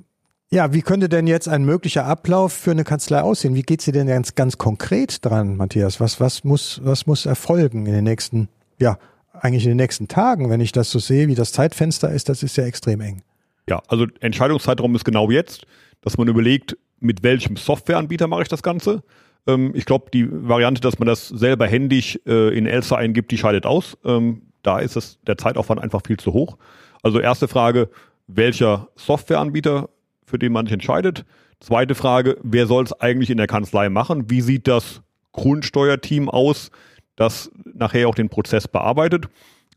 Ja, 0.56 0.72
wie 0.72 0.80
könnte 0.80 1.10
denn 1.10 1.26
jetzt 1.26 1.50
ein 1.50 1.66
möglicher 1.66 2.06
Ablauf 2.06 2.50
für 2.50 2.70
eine 2.70 2.82
Kanzlei 2.82 3.20
aussehen? 3.20 3.54
Wie 3.54 3.60
geht 3.60 3.82
sie 3.82 3.92
denn 3.92 4.06
ganz, 4.06 4.36
ganz 4.36 4.56
konkret 4.56 5.22
dran, 5.22 5.58
Matthias? 5.58 6.00
Was, 6.00 6.18
was, 6.18 6.44
muss, 6.44 6.80
was 6.82 7.06
muss 7.06 7.26
erfolgen 7.26 7.84
in 7.84 7.92
den 7.92 8.04
nächsten, 8.04 8.48
ja, 8.80 8.96
eigentlich 9.34 9.64
in 9.64 9.72
den 9.72 9.76
nächsten 9.76 10.08
Tagen, 10.08 10.48
wenn 10.48 10.62
ich 10.62 10.72
das 10.72 10.90
so 10.90 10.98
sehe, 10.98 11.28
wie 11.28 11.34
das 11.34 11.52
Zeitfenster 11.52 12.10
ist, 12.10 12.30
das 12.30 12.42
ist 12.42 12.56
ja 12.56 12.64
extrem 12.64 13.02
eng. 13.02 13.20
Ja, 13.68 13.82
also 13.88 14.06
Entscheidungszeitraum 14.20 14.94
ist 14.94 15.04
genau 15.04 15.30
jetzt, 15.30 15.66
dass 16.00 16.16
man 16.16 16.26
überlegt, 16.26 16.78
mit 17.00 17.22
welchem 17.22 17.56
Softwareanbieter 17.56 18.26
mache 18.26 18.40
ich 18.40 18.48
das 18.48 18.62
Ganze. 18.62 19.02
Ähm, 19.46 19.72
ich 19.74 19.84
glaube, 19.84 20.06
die 20.10 20.26
Variante, 20.30 20.80
dass 20.80 20.98
man 20.98 21.06
das 21.06 21.28
selber 21.28 21.66
händisch 21.66 22.18
äh, 22.26 22.56
in 22.56 22.64
Elsa 22.64 22.96
eingibt, 22.96 23.30
die 23.30 23.36
scheidet 23.36 23.66
aus. 23.66 23.98
Ähm, 24.06 24.40
da 24.62 24.78
ist 24.78 24.96
es 24.96 25.18
der 25.26 25.36
Zeitaufwand 25.36 25.82
einfach 25.82 26.00
viel 26.06 26.16
zu 26.16 26.32
hoch. 26.32 26.56
Also 27.02 27.20
erste 27.20 27.46
Frage, 27.46 27.90
welcher 28.26 28.88
Softwareanbieter, 28.96 29.90
für 30.26 30.38
den 30.38 30.52
man 30.52 30.66
sich 30.66 30.74
entscheidet. 30.74 31.24
Zweite 31.60 31.94
Frage, 31.94 32.36
wer 32.42 32.66
soll 32.66 32.84
es 32.84 32.92
eigentlich 32.92 33.30
in 33.30 33.38
der 33.38 33.46
Kanzlei 33.46 33.88
machen? 33.88 34.28
Wie 34.28 34.42
sieht 34.42 34.68
das 34.68 35.02
Grundsteuerteam 35.32 36.28
aus, 36.28 36.70
das 37.14 37.50
nachher 37.64 38.08
auch 38.08 38.14
den 38.14 38.28
Prozess 38.28 38.68
bearbeitet? 38.68 39.28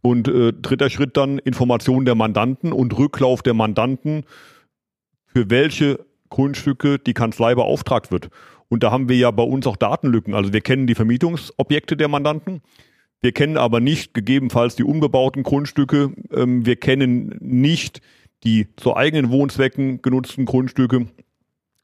Und 0.02 0.28
äh, 0.28 0.54
dritter 0.54 0.90
Schritt 0.90 1.18
dann 1.18 1.40
Information 1.40 2.06
der 2.06 2.16
Mandanten 2.16 2.72
und 2.72 2.98
Rücklauf 2.98 3.42
der 3.42 3.54
Mandanten, 3.54 4.24
für 5.26 5.50
welche 5.50 6.00
Grundstücke 6.30 7.00
die 7.00 7.14
Kanzlei 7.14 7.56
beauftragt 7.56 8.12
wird. 8.12 8.30
Und 8.70 8.84
da 8.84 8.92
haben 8.92 9.10
wir 9.10 9.18
ja 9.18 9.32
bei 9.32 9.44
uns 9.44 9.68
auch 9.68 9.76
Datenlücken. 9.76 10.36
Also 10.36 10.54
wir 10.54 10.62
kennen 10.62 10.88
die 10.88 10.96
Vermietungsobjekte 10.96 11.98
der 11.98 12.08
Mandanten. 12.08 12.62
Wir 13.22 13.34
kennen 13.34 13.58
aber 13.58 13.80
nicht 13.80 14.14
gegebenenfalls 14.14 14.76
die 14.76 14.84
unbebauten 14.84 15.44
Grundstücke. 15.44 16.14
Ähm, 16.32 16.66
wir 16.66 16.78
kennen 16.78 17.36
nicht 17.42 18.02
die 18.44 18.68
zu 18.78 18.96
eigenen 18.96 19.32
Wohnzwecken 19.32 20.02
genutzten 20.02 20.46
Grundstücke. 20.46 21.08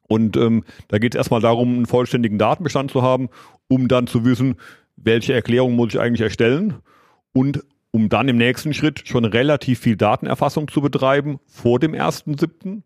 Und 0.08 0.38
ähm, 0.38 0.64
da 0.88 1.00
geht 1.00 1.16
es 1.16 1.18
erstmal 1.18 1.42
darum, 1.42 1.76
einen 1.76 1.86
vollständigen 1.86 2.38
Datenbestand 2.38 2.92
zu 2.92 3.02
haben, 3.02 3.30
um 3.68 3.88
dann 3.88 4.08
zu 4.08 4.24
wissen, 4.24 4.56
welche 4.96 5.34
Erklärung 5.34 5.76
muss 5.76 5.94
ich 5.94 6.00
eigentlich 6.00 6.22
erstellen 6.22 6.76
und 7.34 7.64
um 7.92 8.10
dann 8.10 8.28
im 8.28 8.38
nächsten 8.38 8.74
Schritt 8.74 9.08
schon 9.08 9.26
relativ 9.26 9.80
viel 9.80 9.96
Datenerfassung 9.96 10.68
zu 10.68 10.82
betreiben 10.82 11.40
vor 11.48 11.80
dem 11.80 11.94
1.7., 11.94 12.82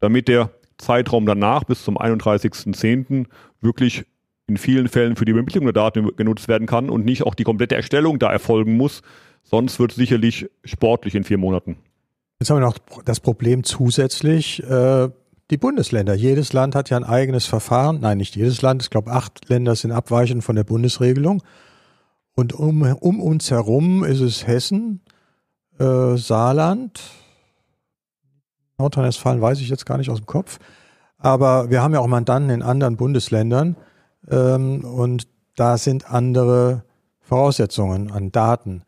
damit 0.00 0.28
der 0.28 0.50
Zeitraum 0.78 1.26
danach 1.26 1.64
bis 1.64 1.84
zum 1.84 1.98
31.10. 1.98 3.26
wirklich 3.60 4.04
in 4.46 4.56
vielen 4.56 4.88
Fällen 4.88 5.16
für 5.16 5.24
die 5.24 5.32
Übermittlung 5.32 5.64
der 5.64 5.72
Daten 5.72 6.14
genutzt 6.16 6.48
werden 6.48 6.66
kann 6.66 6.90
und 6.90 7.04
nicht 7.04 7.22
auch 7.22 7.34
die 7.34 7.44
komplette 7.44 7.76
Erstellung 7.76 8.18
da 8.18 8.30
erfolgen 8.32 8.76
muss. 8.76 9.02
Sonst 9.42 9.78
wird 9.78 9.92
es 9.92 9.96
sicherlich 9.96 10.48
sportlich 10.64 11.14
in 11.14 11.24
vier 11.24 11.38
Monaten. 11.38 11.76
Jetzt 12.42 12.50
haben 12.50 12.56
wir 12.56 12.66
noch 12.66 12.78
das 13.04 13.20
Problem 13.20 13.62
zusätzlich, 13.62 14.60
äh, 14.64 15.08
die 15.52 15.56
Bundesländer. 15.56 16.14
Jedes 16.14 16.52
Land 16.52 16.74
hat 16.74 16.90
ja 16.90 16.96
ein 16.96 17.04
eigenes 17.04 17.46
Verfahren. 17.46 18.00
Nein, 18.00 18.18
nicht 18.18 18.34
jedes 18.34 18.62
Land. 18.62 18.82
Ich 18.82 18.90
glaube, 18.90 19.12
acht 19.12 19.48
Länder 19.48 19.76
sind 19.76 19.92
abweichend 19.92 20.42
von 20.42 20.56
der 20.56 20.64
Bundesregelung. 20.64 21.40
Und 22.34 22.52
um, 22.52 22.82
um 22.82 23.20
uns 23.20 23.52
herum 23.52 24.02
ist 24.02 24.18
es 24.18 24.44
Hessen, 24.44 25.02
äh, 25.78 26.16
Saarland, 26.16 27.00
Nordrhein-Westfalen 28.76 29.40
weiß 29.40 29.60
ich 29.60 29.68
jetzt 29.68 29.86
gar 29.86 29.98
nicht 29.98 30.10
aus 30.10 30.18
dem 30.18 30.26
Kopf. 30.26 30.58
Aber 31.18 31.70
wir 31.70 31.80
haben 31.80 31.94
ja 31.94 32.00
auch 32.00 32.08
Mandanten 32.08 32.50
in 32.50 32.62
anderen 32.62 32.96
Bundesländern 32.96 33.76
ähm, 34.28 34.82
und 34.82 35.28
da 35.54 35.78
sind 35.78 36.10
andere 36.10 36.82
Voraussetzungen 37.20 38.10
an 38.10 38.32
Daten. 38.32 38.82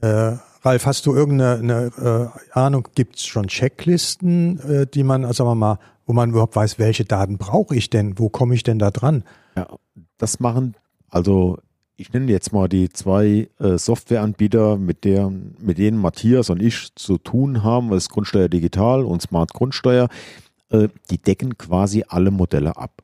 Äh, 0.00 0.38
Ralf, 0.64 0.86
hast 0.86 1.04
du 1.04 1.14
irgendeine 1.14 2.32
äh, 2.32 2.58
Ahnung, 2.58 2.88
gibt 2.94 3.16
es 3.16 3.26
schon 3.26 3.48
Checklisten, 3.48 4.58
äh, 4.60 4.86
die 4.86 5.02
man, 5.02 5.24
also 5.24 5.44
sagen 5.44 5.50
wir 5.50 5.54
mal, 5.54 5.78
wo 6.06 6.14
man 6.14 6.30
überhaupt 6.30 6.56
weiß, 6.56 6.78
welche 6.78 7.04
Daten 7.04 7.36
brauche 7.36 7.76
ich 7.76 7.90
denn, 7.90 8.18
wo 8.18 8.30
komme 8.30 8.54
ich 8.54 8.62
denn 8.62 8.78
da 8.78 8.90
dran? 8.90 9.24
Ja, 9.56 9.68
das 10.16 10.40
machen, 10.40 10.74
also 11.10 11.58
ich 11.96 12.12
nenne 12.12 12.30
jetzt 12.32 12.52
mal 12.52 12.68
die 12.68 12.88
zwei 12.88 13.48
äh, 13.60 13.76
Softwareanbieter, 13.76 14.76
mit, 14.76 15.04
der, 15.04 15.30
mit 15.58 15.78
denen 15.78 15.98
Matthias 15.98 16.48
und 16.48 16.62
ich 16.62 16.94
zu 16.94 17.18
tun 17.18 17.62
haben, 17.62 17.90
was 17.90 18.08
Grundsteuer 18.08 18.48
Digital 18.48 19.04
und 19.04 19.20
Smart 19.20 19.52
Grundsteuer, 19.52 20.08
äh, 20.70 20.88
die 21.10 21.18
decken 21.18 21.58
quasi 21.58 22.04
alle 22.08 22.30
Modelle 22.30 22.76
ab. 22.76 23.02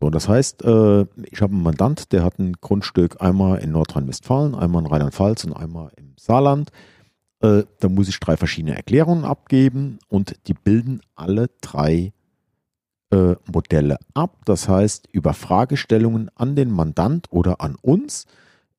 So, 0.00 0.08
das 0.08 0.28
heißt, 0.28 0.64
äh, 0.64 1.02
ich 1.30 1.42
habe 1.42 1.52
einen 1.52 1.62
Mandant, 1.62 2.12
der 2.12 2.24
hat 2.24 2.38
ein 2.38 2.54
Grundstück 2.54 3.20
einmal 3.20 3.58
in 3.58 3.72
Nordrhein-Westfalen, 3.72 4.54
einmal 4.54 4.82
in 4.82 4.88
Rheinland-Pfalz 4.88 5.44
und 5.44 5.52
einmal 5.52 5.92
im 5.96 6.14
Saarland. 6.18 6.70
Äh, 7.40 7.64
da 7.80 7.88
muss 7.90 8.08
ich 8.08 8.18
drei 8.18 8.38
verschiedene 8.38 8.74
Erklärungen 8.74 9.24
abgeben 9.24 9.98
und 10.08 10.36
die 10.46 10.54
bilden 10.54 11.02
alle 11.16 11.50
drei 11.60 12.12
äh, 13.10 13.34
Modelle 13.52 13.98
ab. 14.14 14.38
Das 14.46 14.68
heißt, 14.68 15.08
über 15.12 15.34
Fragestellungen 15.34 16.30
an 16.34 16.56
den 16.56 16.70
Mandant 16.70 17.26
oder 17.30 17.60
an 17.60 17.76
uns 17.82 18.26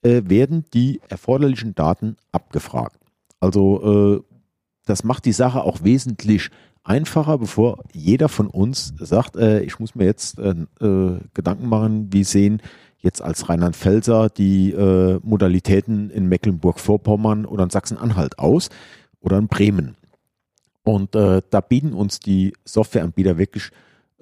äh, 0.02 0.24
werden 0.26 0.66
die 0.74 1.02
erforderlichen 1.10 1.76
Daten 1.76 2.18
abgefragt. 2.32 3.00
Also 3.40 4.24
äh, 4.24 4.38
das 4.86 5.04
macht 5.04 5.26
die 5.26 5.34
Sache 5.34 5.62
auch 5.64 5.84
wesentlich 5.84 6.50
einfacher, 6.84 7.38
bevor 7.38 7.84
jeder 7.94 8.30
von 8.30 8.48
uns 8.48 8.94
sagt, 9.00 9.36
äh, 9.36 9.62
ich 9.62 9.80
muss 9.80 9.96
mir 9.96 10.06
jetzt 10.06 10.40
äh, 10.40 10.56
äh, 10.80 11.20
Gedanken 11.34 11.68
machen, 11.68 12.12
wie 12.12 12.24
sehen 12.24 12.62
jetzt 13.00 13.22
als 13.22 13.50
Rheinland-Pfälzer 13.50 14.30
die 14.30 14.76
Modalitäten 15.24 16.12
in 16.12 16.30
Mecklenburg-Vorpommern 16.30 17.46
oder 17.46 17.64
in 17.64 17.72
Sachsen-Anhalt 17.72 18.38
aus 18.38 18.70
oder 19.22 19.40
in 19.40 19.48
Bremen. 19.48 19.96
Und 20.84 21.16
da 21.16 21.62
bieten 21.68 21.94
uns 21.94 22.20
die 22.20 22.54
Softwareanbieter 22.64 23.40
wirklich 23.40 23.72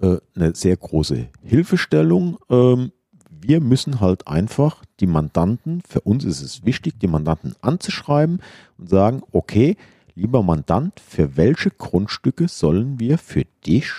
äh, 0.01 0.17
eine 0.33 0.55
sehr 0.55 0.77
große 0.77 1.27
Hilfestellung. 1.43 2.37
Ähm, 2.49 2.91
wir 3.29 3.59
müssen 3.59 3.99
halt 3.99 4.27
einfach 4.27 4.83
die 4.99 5.07
Mandanten, 5.07 5.81
für 5.87 6.01
uns 6.01 6.23
ist 6.23 6.41
es 6.41 6.65
wichtig, 6.65 6.99
die 6.99 7.07
Mandanten 7.07 7.55
anzuschreiben 7.61 8.41
und 8.77 8.89
sagen, 8.89 9.21
okay, 9.31 9.75
lieber 10.19 10.43
Mandant, 10.43 10.99
für 10.99 11.37
welche 11.37 11.71
Grundstücke 11.71 12.47
sollen 12.47 12.99
wir 12.99 13.17
für 13.17 13.45
dich 13.65 13.91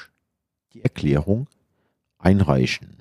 die 0.75 0.83
Erklärung 0.83 1.49
einreichen? 2.19 2.99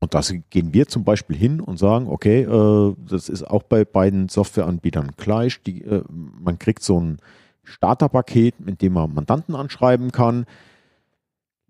Und 0.00 0.14
da 0.14 0.20
gehen 0.50 0.72
wir 0.72 0.86
zum 0.86 1.04
Beispiel 1.04 1.36
hin 1.36 1.60
und 1.60 1.78
sagen, 1.78 2.06
okay, 2.06 2.42
äh, 2.42 2.94
das 3.08 3.28
ist 3.28 3.42
auch 3.42 3.64
bei 3.64 3.84
beiden 3.84 4.28
Softwareanbietern 4.28 5.12
gleich. 5.16 5.60
Die, 5.62 5.82
äh, 5.82 6.04
man 6.08 6.58
kriegt 6.58 6.82
so 6.82 7.00
ein 7.00 7.18
Starterpaket, 7.64 8.60
mit 8.60 8.80
dem 8.80 8.94
man 8.94 9.12
Mandanten 9.12 9.54
anschreiben 9.54 10.12
kann. 10.12 10.46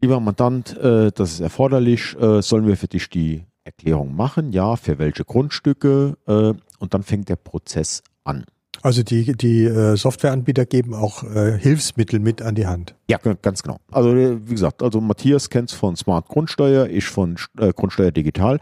Lieber 0.00 0.20
Mandant, 0.20 0.76
äh, 0.76 1.10
das 1.10 1.32
ist 1.32 1.40
erforderlich. 1.40 2.16
Äh, 2.20 2.42
sollen 2.42 2.66
wir 2.66 2.76
für 2.76 2.86
dich 2.86 3.08
die 3.08 3.44
Erklärung 3.64 4.14
machen? 4.14 4.52
Ja, 4.52 4.76
für 4.76 4.98
welche 4.98 5.24
Grundstücke? 5.24 6.18
Äh, 6.26 6.54
und 6.78 6.94
dann 6.94 7.02
fängt 7.02 7.30
der 7.30 7.36
Prozess 7.36 8.02
an. 8.24 8.44
Also 8.82 9.02
die, 9.02 9.36
die 9.36 9.64
äh, 9.64 9.96
Softwareanbieter 9.96 10.66
geben 10.66 10.94
auch 10.94 11.24
äh, 11.24 11.58
Hilfsmittel 11.58 12.20
mit 12.20 12.42
an 12.42 12.54
die 12.54 12.66
Hand. 12.66 12.94
Ja, 13.08 13.18
ganz 13.18 13.62
genau. 13.62 13.78
Also 13.90 14.14
äh, 14.14 14.38
wie 14.46 14.52
gesagt, 14.52 14.82
also 14.82 15.00
Matthias 15.00 15.50
kennt 15.50 15.70
es 15.70 15.76
von 15.76 15.96
Smart 15.96 16.28
Grundsteuer, 16.28 16.86
ich 16.88 17.06
von 17.06 17.36
Grundsteuer 17.56 18.10
Digital. 18.10 18.60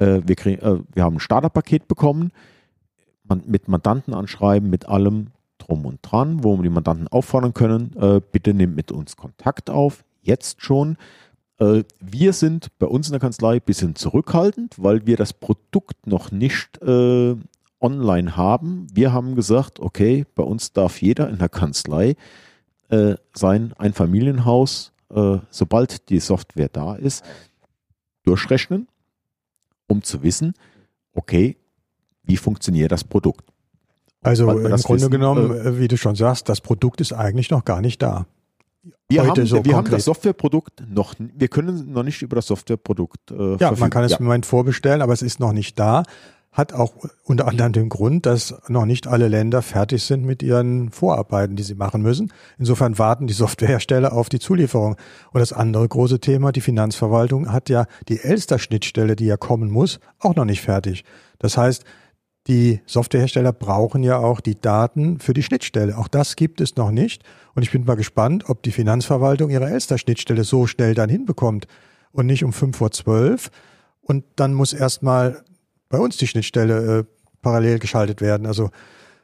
Wir, 0.00 0.36
krieg, 0.36 0.62
wir 0.62 1.02
haben 1.02 1.16
ein 1.16 1.20
Starterpaket 1.20 1.88
bekommen, 1.88 2.30
mit 3.46 3.66
Mandanten 3.66 4.14
anschreiben, 4.14 4.70
mit 4.70 4.86
allem 4.88 5.32
drum 5.58 5.86
und 5.86 5.98
dran, 6.02 6.44
wo 6.44 6.56
wir 6.56 6.62
die 6.62 6.68
Mandanten 6.68 7.08
auffordern 7.08 7.52
können, 7.52 8.22
bitte 8.30 8.54
nehmt 8.54 8.76
mit 8.76 8.92
uns 8.92 9.16
Kontakt 9.16 9.70
auf 9.70 10.04
jetzt 10.22 10.62
schon. 10.62 10.98
Wir 11.58 12.32
sind 12.32 12.68
bei 12.78 12.86
uns 12.86 13.08
in 13.08 13.12
der 13.12 13.20
Kanzlei 13.20 13.56
ein 13.56 13.62
bisschen 13.62 13.96
zurückhaltend, 13.96 14.76
weil 14.78 15.04
wir 15.04 15.16
das 15.16 15.32
Produkt 15.32 16.06
noch 16.06 16.30
nicht 16.30 16.78
online 17.80 18.36
haben. 18.36 18.86
Wir 18.92 19.12
haben 19.12 19.34
gesagt, 19.34 19.80
okay, 19.80 20.26
bei 20.34 20.42
uns 20.42 20.72
darf 20.72 21.00
jeder 21.00 21.28
in 21.28 21.38
der 21.38 21.48
Kanzlei 21.48 22.16
äh, 22.88 23.14
sein 23.34 23.72
Einfamilienhaus, 23.78 24.92
äh, 25.14 25.38
sobald 25.50 26.08
die 26.08 26.20
Software 26.20 26.68
da 26.68 26.94
ist, 26.94 27.24
durchrechnen, 28.24 28.88
um 29.86 30.02
zu 30.02 30.22
wissen, 30.22 30.54
okay, 31.14 31.56
wie 32.24 32.36
funktioniert 32.36 32.92
das 32.92 33.04
Produkt. 33.04 33.44
Also 34.22 34.50
im 34.50 34.62
Grunde 34.62 34.74
wissen, 34.74 35.10
genommen, 35.10 35.50
äh, 35.52 35.78
wie 35.78 35.88
du 35.88 35.96
schon 35.96 36.16
sagst, 36.16 36.48
das 36.48 36.60
Produkt 36.60 37.00
ist 37.00 37.12
eigentlich 37.12 37.50
noch 37.50 37.64
gar 37.64 37.80
nicht 37.80 38.02
da. 38.02 38.26
Wir, 39.08 39.26
haben, 39.26 39.46
so 39.46 39.64
wir 39.64 39.76
haben 39.76 39.90
das 39.90 40.04
Softwareprodukt 40.04 40.82
noch, 40.88 41.14
wir 41.18 41.48
können 41.48 41.92
noch 41.92 42.02
nicht 42.02 42.20
über 42.22 42.36
das 42.36 42.46
Softwareprodukt. 42.46 43.30
Äh, 43.30 43.56
ja, 43.56 43.72
man 43.72 43.90
kann 43.90 44.04
es 44.04 44.12
ja. 44.12 44.18
im 44.18 44.24
Moment 44.24 44.44
vorbestellen, 44.44 45.02
aber 45.02 45.12
es 45.12 45.22
ist 45.22 45.40
noch 45.40 45.52
nicht 45.52 45.78
da. 45.78 46.02
Hat 46.50 46.72
auch 46.72 46.92
unter 47.24 47.46
anderem 47.46 47.72
den 47.72 47.88
Grund, 47.88 48.26
dass 48.26 48.54
noch 48.68 48.84
nicht 48.84 49.06
alle 49.06 49.28
Länder 49.28 49.62
fertig 49.62 50.02
sind 50.02 50.24
mit 50.24 50.42
ihren 50.42 50.90
Vorarbeiten, 50.90 51.56
die 51.56 51.62
sie 51.62 51.74
machen 51.74 52.02
müssen. 52.02 52.32
Insofern 52.58 52.98
warten 52.98 53.26
die 53.26 53.34
Softwarehersteller 53.34 54.12
auf 54.12 54.28
die 54.28 54.40
Zulieferung. 54.40 54.96
Und 55.32 55.40
das 55.40 55.52
andere 55.52 55.86
große 55.86 56.20
Thema, 56.20 56.50
die 56.50 56.60
Finanzverwaltung 56.60 57.52
hat 57.52 57.68
ja 57.68 57.86
die 58.08 58.20
Elster-Schnittstelle, 58.20 59.14
die 59.14 59.26
ja 59.26 59.36
kommen 59.36 59.70
muss, 59.70 60.00
auch 60.18 60.34
noch 60.34 60.46
nicht 60.46 60.62
fertig. 60.62 61.04
Das 61.38 61.56
heißt, 61.56 61.84
die 62.48 62.80
Softwarehersteller 62.86 63.52
brauchen 63.52 64.02
ja 64.02 64.18
auch 64.18 64.40
die 64.40 64.58
Daten 64.58 65.20
für 65.20 65.34
die 65.34 65.42
Schnittstelle. 65.42 65.98
Auch 65.98 66.08
das 66.08 66.34
gibt 66.34 66.62
es 66.62 66.76
noch 66.76 66.90
nicht. 66.90 67.22
Und 67.54 67.62
ich 67.62 67.70
bin 67.70 67.84
mal 67.84 67.94
gespannt, 67.94 68.48
ob 68.48 68.62
die 68.62 68.72
Finanzverwaltung 68.72 69.50
ihre 69.50 69.68
Elster-Schnittstelle 69.68 70.44
so 70.44 70.66
schnell 70.66 70.94
dann 70.94 71.10
hinbekommt 71.10 71.66
und 72.10 72.24
nicht 72.24 72.44
um 72.44 72.54
fünf 72.54 72.78
vor 72.78 72.90
zwölf. 72.90 73.50
Und 74.00 74.24
dann 74.36 74.54
muss 74.54 74.72
erstmal 74.72 75.44
bei 75.88 75.98
uns 75.98 76.16
die 76.16 76.26
Schnittstelle 76.26 76.98
äh, 76.98 77.04
parallel 77.42 77.78
geschaltet 77.78 78.20
werden. 78.20 78.46
Also 78.46 78.70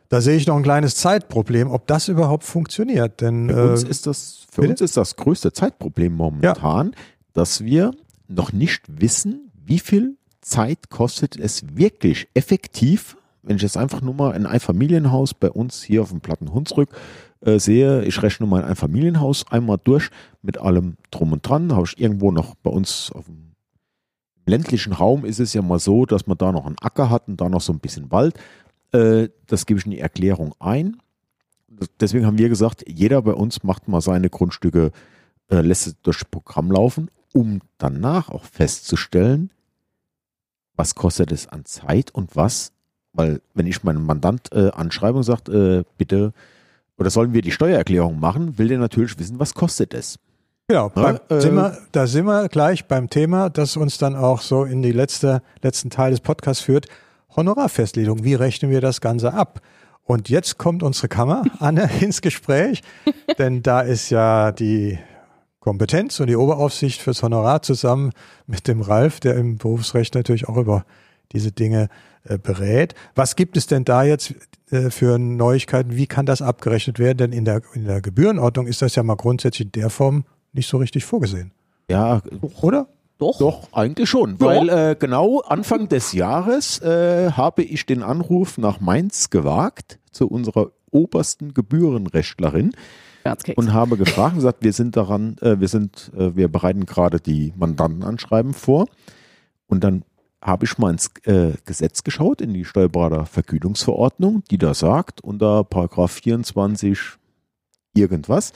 da 0.09 0.21
sehe 0.21 0.37
ich 0.37 0.47
noch 0.47 0.57
ein 0.57 0.63
kleines 0.63 0.97
Zeitproblem, 0.97 1.71
ob 1.71 1.87
das 1.87 2.09
überhaupt 2.09 2.45
funktioniert. 2.45 3.21
Denn 3.21 3.51
Für, 3.51 3.71
uns, 3.71 3.85
äh, 3.85 3.89
ist 3.89 4.07
das, 4.07 4.47
für 4.51 4.61
bitte? 4.63 4.73
uns 4.75 4.81
ist 4.81 4.97
das 4.97 5.17
größte 5.17 5.53
Zeitproblem 5.53 6.13
momentan, 6.15 6.95
dass 7.33 7.65
wir 7.65 7.93
noch 8.29 8.53
nicht 8.53 8.83
wissen, 8.89 9.51
wie 9.65 9.79
viel 9.79 10.17
Zeit 10.41 10.91
kostet 10.91 11.37
es 11.39 11.65
wirklich 11.77 12.29
effektiv, 12.35 13.17
wenn 13.43 13.57
ich 13.57 13.63
jetzt 13.63 13.77
einfach 13.77 14.01
nur 14.01 14.15
mal 14.15 14.33
ein 14.33 14.47
Einfamilienhaus 14.47 15.35
bei 15.35 15.51
uns 15.51 15.83
hier 15.83 16.03
auf 16.03 16.11
dem 16.11 16.21
Platten 16.21 16.53
Hunsrück 16.53 16.91
äh, 17.41 17.59
sehe, 17.59 18.05
ich 18.05 18.23
rechne 18.23 18.47
mal 18.47 18.63
ein 18.63 18.69
Einfamilienhaus 18.71 19.51
einmal 19.51 19.79
durch 19.83 20.11
mit 20.43 20.59
allem 20.59 20.97
drum 21.11 21.33
und 21.33 21.47
dran, 21.47 21.73
habe 21.75 21.87
ich 21.87 21.99
irgendwo 21.99 22.31
noch 22.31 22.55
bei 22.57 22.71
uns 22.71 23.11
auf 23.13 23.27
dem 23.27 23.54
ländlichen 24.47 24.93
Raum 24.93 25.25
ist 25.25 25.41
es 25.41 25.55
ja 25.55 25.63
mal 25.63 25.79
so, 25.79 26.07
dass 26.07 26.27
man 26.27 26.39
da 26.39 26.53
noch 26.53 26.67
einen 26.67 26.79
Acker 26.81 27.11
hat 27.11 27.29
und 27.29 27.41
da 27.41 27.49
noch 27.49 27.61
so 27.61 27.73
ein 27.73 27.81
bisschen 27.81 28.11
Wald. 28.11 28.39
Äh, 28.93 29.29
das 29.47 29.67
gebe 29.67 29.79
ich 29.81 29.87
in 29.87 29.93
die 29.93 30.01
Erklärung 30.01 30.55
ein. 30.59 30.99
Deswegen 32.01 32.27
haben 32.27 32.39
wir 32.39 32.49
gesagt, 32.49 32.85
jeder 32.87 33.23
bei 33.23 33.33
uns 33.33 33.65
macht 33.65 33.89
mal 33.89 34.01
seine 34.01 34.31
Grundstücke, 34.31 34.93
äh, 35.51 35.61
lässt 35.61 35.87
es 35.87 36.01
durch 36.03 36.19
das 36.19 36.29
Programm 36.29 36.71
laufen, 36.71 37.11
um 37.33 37.61
danach 37.79 38.29
auch 38.29 38.45
festzustellen, 38.45 39.51
was 40.77 40.95
kostet 40.95 41.33
es 41.33 41.49
an 41.49 41.65
Zeit 41.65 42.13
und 42.13 42.37
was, 42.37 42.73
weil 43.13 43.41
wenn 43.55 43.67
ich 43.67 43.83
meinen 43.83 44.05
Mandant 44.05 44.53
äh, 44.53 44.71
anschreibe 44.71 45.19
und 45.19 45.25
sage, 45.25 45.53
äh, 45.53 45.85
bitte, 45.99 46.33
oder 46.97 47.11
sollen 47.11 47.33
wir 47.33 47.43
die 47.43 47.51
Steuererklärung 47.51 48.21
machen, 48.21 48.59
will 48.59 48.69
der 48.69 48.79
natürlich 48.79 49.19
wissen, 49.19 49.41
was 49.41 49.55
kostet 49.55 49.95
es. 49.95 50.19
Genau, 50.67 50.89
beim, 50.89 51.19
äh, 51.29 51.41
sind 51.41 51.57
wir, 51.57 51.77
da 51.93 52.07
sind 52.07 52.25
wir 52.25 52.49
gleich 52.49 52.87
beim 52.87 53.11
Thema, 53.11 53.51
das 53.51 53.77
uns 53.77 53.99
dann 53.99 54.17
auch 54.17 54.41
so 54.41 54.65
in 54.65 54.81
die 54.81 54.93
letzte, 54.93 55.43
letzten 55.63 55.91
Teil 55.91 56.13
des 56.13 56.21
Podcasts 56.21 56.63
führt. 56.63 56.87
Honorarfestlegung. 57.37 58.25
Wie 58.25 58.35
rechnen 58.35 58.71
wir 58.71 58.81
das 58.81 59.03
Ganze 59.03 59.35
ab? 59.35 59.61
Und 60.05 60.31
jetzt 60.31 60.57
kommt 60.57 60.83
unsere 60.83 61.09
Kammer, 61.09 61.45
Anne, 61.59 61.91
ins 62.01 62.23
Gespräch, 62.23 62.83
denn 63.39 63.63
da 63.63 63.83
ist 63.83 64.09
ja 64.09 64.53
die 64.53 64.99
Kompetenz 65.61 66.19
und 66.21 66.29
die 66.29 66.37
Oberaufsicht 66.37 67.03
fürs 67.03 67.23
Honorar 67.23 67.61
zusammen 67.61 68.13
mit 68.47 68.67
dem 68.67 68.81
Ralf, 68.81 69.21
der 69.21 69.35
im 69.37 69.59
Berufsrecht 69.59 70.15
natürlich 70.15 70.49
auch 70.49 70.57
über 70.57 70.87
diese 71.33 71.53
Dinge 71.53 71.89
äh, 72.25 72.39
berät. 72.39 72.95
Was 73.15 73.37
gibt 73.37 73.59
es 73.59 73.67
denn 73.67 73.85
da 73.85 74.03
jetzt 74.03 74.35
äh, 74.71 74.89
für 74.89 75.19
Neuigkeiten? 75.19 75.95
Wie 75.97 76.07
kann 76.07 76.25
das 76.25 76.41
abgerechnet 76.41 76.99
werden? 76.99 77.19
Denn 77.19 77.33
in 77.33 77.45
der, 77.45 77.61
in 77.75 77.85
der 77.85 78.01
Gebührenordnung 78.01 78.67
ist 78.67 78.81
das 78.81 78.95
ja 78.95 79.03
mal 79.03 79.17
grundsätzlich 79.17 79.67
in 79.67 79.73
der 79.73 79.91
Form 79.91 80.25
nicht 80.55 80.69
so 80.69 80.79
richtig 80.79 81.05
vorgesehen. 81.05 81.53
Ja, 81.89 82.23
Oder? 82.63 82.89
Doch. 83.19 83.39
Doch, 83.39 83.73
eigentlich 83.73 84.09
schon. 84.09 84.39
Ja. 84.41 84.47
Weil 84.47 84.69
äh, 84.69 84.97
genau 84.99 85.41
Anfang 85.41 85.89
des 85.89 86.13
Jahres 86.13 86.81
äh, 86.81 87.31
habe 87.33 87.63
ich 87.63 87.87
den 87.87 88.03
Anruf 88.03 88.59
nach 88.59 88.81
Mainz 88.81 89.31
gewagt 89.31 89.99
zu 90.11 90.27
unserer 90.29 90.73
obersten 90.91 91.55
Gebührenrechtlerin 91.55 92.73
und 93.57 93.73
habe 93.73 93.97
gefragt 93.97 94.33
und 94.33 94.39
gesagt, 94.39 94.63
wir 94.63 94.73
sind 94.73 94.97
daran, 94.97 95.37
äh, 95.41 95.59
wir 95.61 95.69
sind, 95.69 96.11
äh, 96.17 96.35
wir 96.37 96.49
bereiten 96.49 96.87
gerade 96.87 97.21
die 97.21 97.53
Mandantenanschreiben 97.57 98.53
vor. 98.53 98.87
Und 99.67 99.85
dann 99.85 100.05
habe 100.43 100.67
ich 100.67 100.77
mal 100.77 100.91
ins 100.91 101.11
äh, 101.25 101.53
Gesetz 101.65 102.05
geschaut, 102.05 102.41
in 102.41 102.53
die 102.53 102.65
Steuerberatervergütungsverordnung, 102.65 104.43
die 104.51 104.59
da 104.59 104.75
sagt, 104.75 105.23
unter 105.23 105.65
Paragraph 105.65 106.13
24 106.13 106.99
irgendwas, 107.95 108.53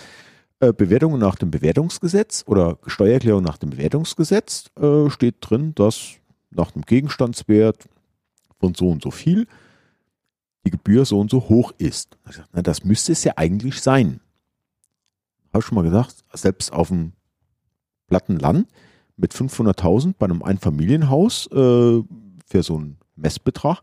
äh, 0.61 0.73
Bewertungen 0.73 1.21
nach 1.21 1.37
dem 1.37 1.51
Bewertungsgesetz 1.51 2.45
oder 2.47 2.79
Steuererklärung 2.87 3.43
nach 3.43 3.59
dem 3.59 3.71
Bewertungsgesetz 3.71 4.71
äh, 4.81 5.09
steht 5.11 5.37
drin, 5.41 5.75
dass 5.75 6.17
nach 6.51 6.71
dem 6.71 6.83
Gegenstandswert 6.83 7.89
von 8.59 8.75
so 8.75 8.89
und 8.89 9.03
so 9.03 9.11
viel 9.11 9.47
die 10.65 10.71
Gebühr 10.71 11.05
so 11.05 11.21
und 11.21 11.31
so 11.31 11.49
hoch 11.49 11.73
ist. 11.79 12.19
Na, 12.53 12.63
das 12.63 12.85
müsste 12.85 13.13
es 13.13 13.25
ja 13.25 13.35
eigentlich 13.37 13.81
sein. 13.81 14.21
Habe 15.53 15.63
schon 15.63 15.77
mal 15.77 15.83
gesagt, 15.83 16.25
selbst 16.33 16.73
auf 16.73 16.89
dem 16.89 17.13
platten 18.07 18.39
Land 18.39 18.69
mit 19.17 19.33
500.000 19.33 20.15
bei 20.19 20.27
einem 20.27 20.43
Einfamilienhaus 20.43 21.47
äh, 21.53 22.03
für 22.47 22.63
so 22.63 22.77
einen 22.77 22.99
Messbetrag 23.17 23.83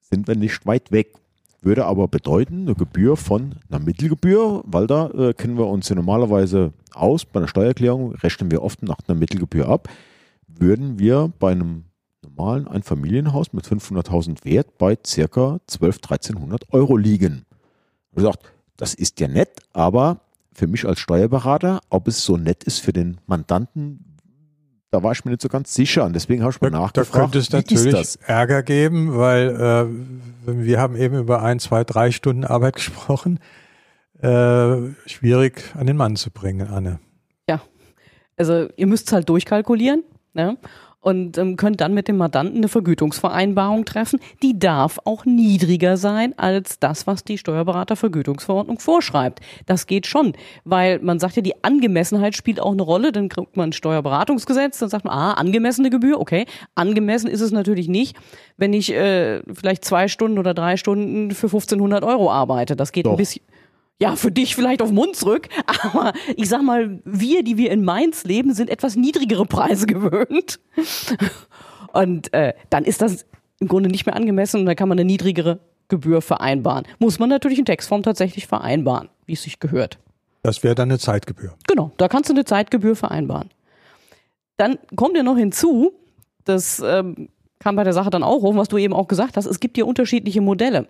sind 0.00 0.26
wir 0.26 0.36
nicht 0.36 0.66
weit 0.66 0.90
weg. 0.90 1.14
Würde 1.60 1.86
aber 1.86 2.06
bedeuten, 2.06 2.62
eine 2.62 2.74
Gebühr 2.74 3.16
von 3.16 3.56
einer 3.68 3.80
Mittelgebühr, 3.80 4.62
weil 4.64 4.86
da 4.86 5.08
äh, 5.10 5.34
kennen 5.34 5.58
wir 5.58 5.66
uns 5.66 5.88
ja 5.88 5.96
normalerweise 5.96 6.72
aus, 6.94 7.24
bei 7.24 7.40
einer 7.40 7.48
Steuererklärung 7.48 8.12
rechnen 8.14 8.50
wir 8.50 8.62
oft 8.62 8.82
nach 8.82 8.98
einer 9.06 9.18
Mittelgebühr 9.18 9.68
ab, 9.68 9.88
würden 10.46 10.98
wir 10.98 11.32
bei 11.38 11.52
einem 11.52 11.84
normalen 12.22 12.68
Einfamilienhaus 12.68 13.52
mit 13.52 13.66
500.000 13.66 14.44
Wert 14.44 14.78
bei 14.78 14.96
circa 15.04 15.58
12, 15.66 15.96
1300 15.96 16.72
Euro 16.72 16.96
liegen. 16.96 17.44
Habe 18.10 18.22
gesagt, 18.22 18.52
das 18.76 18.94
ist 18.94 19.18
ja 19.18 19.26
nett, 19.26 19.60
aber 19.72 20.20
für 20.52 20.66
mich 20.66 20.86
als 20.86 21.00
Steuerberater, 21.00 21.80
ob 21.90 22.08
es 22.08 22.24
so 22.24 22.36
nett 22.36 22.64
ist 22.64 22.80
für 22.80 22.92
den 22.92 23.20
Mandanten, 23.26 24.07
da 24.90 25.02
war 25.02 25.12
ich 25.12 25.24
mir 25.24 25.32
nicht 25.32 25.42
so 25.42 25.48
ganz 25.48 25.74
sicher. 25.74 26.04
Und 26.04 26.14
deswegen 26.14 26.42
habe 26.42 26.52
ich 26.52 26.60
mal 26.60 26.70
Da, 26.70 26.78
da 26.78 26.82
nachgefragt, 26.84 27.12
könnte 27.12 27.38
es 27.38 27.50
natürlich 27.50 27.92
das? 27.92 28.16
Ärger 28.16 28.62
geben, 28.62 29.16
weil 29.16 29.88
äh, 30.46 30.46
wir 30.46 30.80
haben 30.80 30.96
eben 30.96 31.18
über 31.18 31.42
ein, 31.42 31.58
zwei, 31.58 31.84
drei 31.84 32.10
Stunden 32.10 32.44
Arbeit 32.44 32.74
gesprochen. 32.76 33.40
Äh, 34.20 34.94
schwierig 35.06 35.62
an 35.76 35.86
den 35.86 35.96
Mann 35.96 36.16
zu 36.16 36.30
bringen, 36.30 36.68
Anne. 36.68 37.00
Also 38.40 38.68
ihr 38.76 38.86
müsst 38.86 39.08
es 39.08 39.12
halt 39.12 39.28
durchkalkulieren 39.28 40.04
ne? 40.38 40.56
Und 41.00 41.38
ähm, 41.38 41.56
könnt 41.56 41.80
dann 41.80 41.94
mit 41.94 42.08
dem 42.08 42.16
Mandanten 42.16 42.58
eine 42.58 42.68
Vergütungsvereinbarung 42.68 43.84
treffen. 43.84 44.20
Die 44.42 44.58
darf 44.58 44.98
auch 45.04 45.24
niedriger 45.24 45.96
sein 45.96 46.36
als 46.38 46.78
das, 46.78 47.06
was 47.06 47.24
die 47.24 47.38
Steuerberatervergütungsverordnung 47.38 48.78
vorschreibt. 48.78 49.40
Das 49.66 49.86
geht 49.86 50.06
schon, 50.06 50.32
weil 50.64 50.98
man 51.00 51.18
sagt 51.18 51.36
ja, 51.36 51.42
die 51.42 51.62
Angemessenheit 51.62 52.36
spielt 52.36 52.60
auch 52.60 52.72
eine 52.72 52.82
Rolle. 52.82 53.12
Dann 53.12 53.28
kriegt 53.28 53.56
man 53.56 53.70
ein 53.70 53.72
Steuerberaterungsgesetz, 53.72 54.78
dann 54.78 54.88
sagt 54.88 55.04
man, 55.04 55.14
ah, 55.14 55.34
angemessene 55.34 55.90
Gebühr, 55.90 56.20
okay. 56.20 56.46
Angemessen 56.74 57.28
ist 57.28 57.40
es 57.40 57.52
natürlich 57.52 57.88
nicht, 57.88 58.16
wenn 58.56 58.72
ich 58.72 58.92
äh, 58.92 59.42
vielleicht 59.52 59.84
zwei 59.84 60.08
Stunden 60.08 60.38
oder 60.38 60.54
drei 60.54 60.76
Stunden 60.76 61.30
für 61.30 61.46
1500 61.46 62.02
Euro 62.02 62.30
arbeite. 62.30 62.74
Das 62.74 62.92
geht 62.92 63.06
Doch. 63.06 63.12
ein 63.12 63.16
bisschen. 63.16 63.42
Ja, 64.00 64.14
für 64.14 64.30
dich 64.30 64.54
vielleicht 64.54 64.80
auf 64.80 64.92
Mundsrück, 64.92 65.48
aber 65.82 66.12
ich 66.36 66.48
sag 66.48 66.62
mal, 66.62 67.00
wir, 67.04 67.42
die 67.42 67.56
wir 67.56 67.70
in 67.70 67.84
Mainz 67.84 68.24
leben, 68.24 68.54
sind 68.54 68.70
etwas 68.70 68.96
niedrigere 68.96 69.44
Preise 69.44 69.86
gewöhnt. 69.86 70.60
Und 71.92 72.32
äh, 72.32 72.54
dann 72.70 72.84
ist 72.84 73.02
das 73.02 73.26
im 73.60 73.66
Grunde 73.68 73.88
nicht 73.88 74.06
mehr 74.06 74.14
angemessen 74.14 74.60
und 74.60 74.66
dann 74.66 74.76
kann 74.76 74.88
man 74.88 74.98
eine 74.98 75.06
niedrigere 75.06 75.58
Gebühr 75.88 76.22
vereinbaren. 76.22 76.86
Muss 76.98 77.18
man 77.18 77.28
natürlich 77.28 77.58
in 77.58 77.64
Textform 77.64 78.02
tatsächlich 78.02 78.46
vereinbaren, 78.46 79.08
wie 79.26 79.32
es 79.32 79.42
sich 79.42 79.58
gehört. 79.58 79.98
Das 80.42 80.62
wäre 80.62 80.74
dann 80.74 80.90
eine 80.90 80.98
Zeitgebühr. 80.98 81.54
Genau, 81.66 81.90
da 81.96 82.08
kannst 82.08 82.28
du 82.28 82.34
eine 82.34 82.44
Zeitgebühr 82.44 82.94
vereinbaren. 82.94 83.50
Dann 84.58 84.78
kommt 84.96 85.16
ja 85.16 85.22
noch 85.22 85.36
hinzu, 85.36 85.92
das 86.44 86.80
ähm, 86.84 87.30
kam 87.58 87.76
bei 87.76 87.84
der 87.84 87.92
Sache 87.92 88.10
dann 88.10 88.22
auch 88.22 88.42
hoch, 88.42 88.56
was 88.56 88.68
du 88.68 88.76
eben 88.76 88.94
auch 88.94 89.08
gesagt 89.08 89.36
hast, 89.36 89.46
es 89.46 89.60
gibt 89.60 89.76
hier 89.76 89.86
unterschiedliche 89.86 90.40
Modelle. 90.40 90.86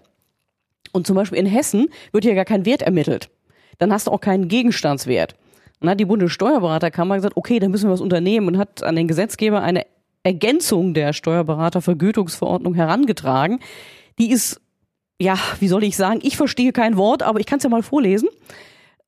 Und 0.92 1.06
zum 1.06 1.16
Beispiel 1.16 1.38
in 1.38 1.46
Hessen 1.46 1.88
wird 2.12 2.24
hier 2.24 2.34
gar 2.34 2.44
kein 2.44 2.64
Wert 2.64 2.82
ermittelt. 2.82 3.30
Dann 3.78 3.92
hast 3.92 4.06
du 4.06 4.10
auch 4.10 4.20
keinen 4.20 4.48
Gegenstandswert. 4.48 5.34
Und 5.80 5.86
dann 5.86 5.90
hat 5.90 6.00
die 6.00 6.04
Bundessteuerberaterkammer 6.04 7.16
gesagt, 7.16 7.36
okay, 7.36 7.58
da 7.58 7.68
müssen 7.68 7.88
wir 7.88 7.92
was 7.92 8.00
unternehmen 8.00 8.48
und 8.48 8.58
hat 8.58 8.82
an 8.82 8.96
den 8.96 9.06
Gesetzgeber 9.06 9.62
eine 9.62 9.86
Ergänzung 10.24 10.94
der 10.94 11.12
Steuerberatervergütungsverordnung 11.12 12.74
herangetragen. 12.74 13.60
Die 14.18 14.30
ist, 14.30 14.60
ja, 15.20 15.38
wie 15.60 15.68
soll 15.68 15.84
ich 15.84 15.96
sagen, 15.96 16.20
ich 16.22 16.36
verstehe 16.36 16.72
kein 16.72 16.96
Wort, 16.96 17.22
aber 17.22 17.38
ich 17.40 17.46
kann 17.46 17.58
es 17.58 17.64
ja 17.64 17.70
mal 17.70 17.82
vorlesen. 17.82 18.28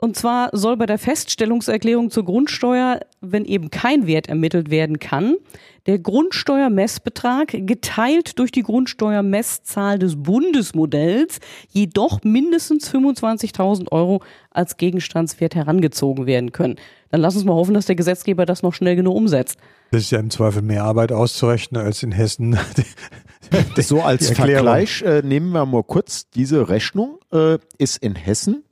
Und 0.03 0.17
zwar 0.17 0.49
soll 0.53 0.79
bei 0.79 0.87
der 0.87 0.97
Feststellungserklärung 0.97 2.11
zur 2.11 2.25
Grundsteuer, 2.25 3.01
wenn 3.21 3.45
eben 3.45 3.69
kein 3.69 4.07
Wert 4.07 4.31
ermittelt 4.31 4.71
werden 4.71 4.99
kann, 4.99 5.37
der 5.85 5.99
Grundsteuermessbetrag 5.99 7.49
geteilt 7.67 8.39
durch 8.39 8.51
die 8.51 8.63
Grundsteuermesszahl 8.63 9.99
des 9.99 10.23
Bundesmodells 10.23 11.41
jedoch 11.69 12.21
mindestens 12.23 12.91
25.000 12.91 13.93
Euro 13.93 14.23
als 14.51 14.79
Gegenstandswert 14.79 15.55
herangezogen 15.55 16.25
werden 16.25 16.53
können. 16.53 16.77
Dann 17.11 17.21
lass 17.21 17.37
uns 17.37 17.45
mal 17.45 17.53
hoffen, 17.53 17.75
dass 17.75 17.85
der 17.85 17.97
Gesetzgeber 17.97 18.47
das 18.47 18.63
noch 18.63 18.73
schnell 18.73 18.97
genug 18.97 19.15
umsetzt. 19.15 19.59
Das 19.91 20.01
ist 20.01 20.13
ja 20.13 20.19
im 20.19 20.31
Zweifel 20.31 20.63
mehr 20.63 20.85
Arbeit 20.85 21.13
auszurechnen 21.13 21.83
als 21.83 22.03
in 22.03 22.13
Hessen. 22.13 22.59
So 23.77 24.01
als. 24.01 24.31
Vergleich 24.31 25.03
äh, 25.03 25.23
nehmen 25.23 25.51
wir 25.51 25.67
mal 25.67 25.83
kurz 25.83 26.31
diese 26.31 26.69
Rechnung. 26.69 27.19
Äh, 27.33 27.59
ist 27.79 27.97
in 27.97 28.15
Hessen 28.15 28.63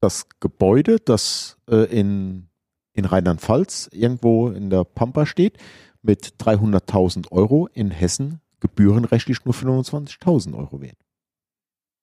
das 0.00 0.26
Gebäude, 0.40 0.98
das 1.00 1.56
äh, 1.68 1.84
in, 1.84 2.48
in 2.92 3.04
Rheinland-Pfalz 3.04 3.88
irgendwo 3.92 4.48
in 4.48 4.70
der 4.70 4.84
Pampa 4.84 5.26
steht, 5.26 5.58
mit 6.02 6.34
300.000 6.40 7.32
Euro 7.32 7.68
in 7.72 7.90
Hessen 7.90 8.40
gebührenrechtlich 8.60 9.44
nur 9.44 9.54
25.000 9.54 10.56
Euro 10.56 10.80
wert. 10.80 10.98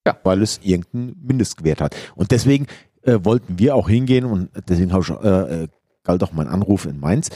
Ja. 0.06 0.18
Weil 0.24 0.42
es 0.42 0.60
irgendeinen 0.62 1.16
Mindestwert 1.22 1.82
hat. 1.82 1.96
Und 2.16 2.32
deswegen 2.32 2.68
äh, 3.02 3.20
wollten 3.24 3.58
wir 3.60 3.76
auch 3.76 3.90
hingehen 3.90 4.26
und 4.26 4.50
deswegen 4.68 4.96
ich, 4.98 5.10
äh, 5.10 5.64
äh, 5.64 5.68
galt 6.04 6.24
auch 6.24 6.34
mein 6.34 6.48
Anruf 6.48 6.86
in 6.86 7.00
Mainz, 7.00 7.30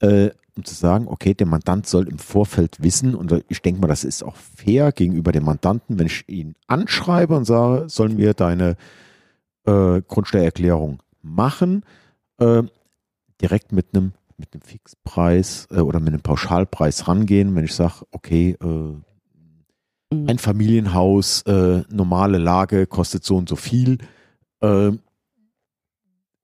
äh, 0.00 0.30
um 0.56 0.64
zu 0.64 0.74
sagen, 0.74 1.06
okay, 1.08 1.34
der 1.34 1.46
Mandant 1.46 1.86
soll 1.86 2.08
im 2.08 2.18
Vorfeld 2.18 2.82
wissen 2.82 3.14
und 3.14 3.44
ich 3.48 3.60
denke 3.60 3.80
mal, 3.80 3.88
das 3.88 4.04
ist 4.04 4.22
auch 4.22 4.36
fair 4.36 4.92
gegenüber 4.92 5.32
dem 5.32 5.44
Mandanten, 5.44 5.98
wenn 5.98 6.06
ich 6.06 6.26
ihn 6.28 6.54
anschreibe 6.66 7.36
und 7.36 7.44
sage, 7.44 7.88
sollen 7.90 8.16
wir 8.16 8.32
deine 8.32 8.76
äh, 9.66 10.02
Grundsteuererklärung 10.06 11.02
machen, 11.22 11.84
äh, 12.38 12.62
direkt 13.40 13.72
mit 13.72 13.94
einem 13.94 14.12
mit 14.38 14.52
einem 14.52 14.60
Fixpreis 14.60 15.66
äh, 15.70 15.80
oder 15.80 15.98
mit 15.98 16.08
einem 16.08 16.20
Pauschalpreis 16.20 17.08
rangehen, 17.08 17.54
wenn 17.54 17.64
ich 17.64 17.74
sage, 17.74 18.04
okay, 18.10 18.54
äh, 18.62 18.96
Mhm. 20.10 20.28
ein 20.28 20.38
Familienhaus, 20.38 21.42
äh, 21.42 21.82
normale 21.90 22.38
Lage 22.38 22.86
kostet 22.86 23.24
so 23.24 23.36
und 23.36 23.48
so 23.48 23.56
viel. 23.56 23.98
Äh, 24.60 24.92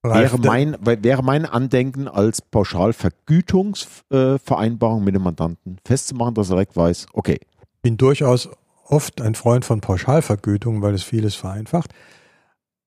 wäre, 0.02 0.38
mein, 0.38 0.76
wäre 0.80 1.22
mein 1.22 1.46
Andenken 1.46 2.08
als 2.08 2.42
Pauschalvergütungsvereinbarung 2.42 5.04
mit 5.04 5.14
dem 5.14 5.22
Mandanten 5.22 5.76
festzumachen, 5.84 6.34
dass 6.34 6.50
er 6.50 6.56
direkt 6.56 6.76
weiß, 6.76 7.06
okay, 7.12 7.38
Ich 7.60 7.82
bin 7.82 7.96
durchaus 7.96 8.48
oft 8.84 9.20
ein 9.20 9.36
Freund 9.36 9.64
von 9.64 9.80
Pauschalvergütung, 9.80 10.82
weil 10.82 10.94
es 10.94 11.04
vieles 11.04 11.36
vereinfacht. 11.36 11.94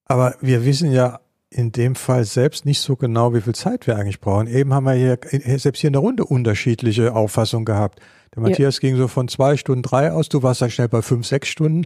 Aber 0.05 0.35
wir 0.41 0.65
wissen 0.65 0.91
ja 0.91 1.19
in 1.49 1.71
dem 1.71 1.95
Fall 1.95 2.25
selbst 2.25 2.65
nicht 2.65 2.81
so 2.81 2.95
genau, 2.95 3.33
wie 3.33 3.41
viel 3.41 3.55
Zeit 3.55 3.87
wir 3.87 3.97
eigentlich 3.97 4.19
brauchen. 4.19 4.47
Eben 4.47 4.73
haben 4.73 4.85
wir 4.85 4.93
hier, 4.93 5.17
selbst 5.57 5.79
hier 5.79 5.87
in 5.87 5.93
der 5.93 6.01
Runde 6.01 6.25
unterschiedliche 6.25 7.15
Auffassungen 7.15 7.65
gehabt. 7.65 7.99
Der 8.35 8.43
Ja. 8.43 8.49
Matthias 8.49 8.79
ging 8.79 8.97
so 8.97 9.07
von 9.07 9.27
zwei 9.27 9.55
Stunden 9.55 9.81
drei 9.81 10.11
aus, 10.11 10.29
du 10.29 10.43
warst 10.43 10.61
dann 10.61 10.69
schnell 10.69 10.89
bei 10.89 11.01
fünf, 11.01 11.25
sechs 11.25 11.47
Stunden. 11.47 11.85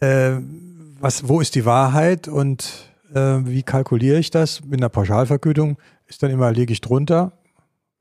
Äh, 0.00 0.38
was, 0.98 1.28
wo 1.28 1.40
ist 1.40 1.54
die 1.54 1.64
Wahrheit 1.64 2.26
und 2.28 2.90
äh, 3.14 3.38
wie 3.44 3.62
kalkuliere 3.62 4.18
ich 4.18 4.30
das? 4.30 4.64
Mit 4.64 4.80
einer 4.80 4.88
Pauschalvergütung 4.88 5.76
ist 6.06 6.22
dann 6.22 6.30
immer, 6.30 6.50
liege 6.52 6.72
ich 6.72 6.80
drunter 6.80 7.32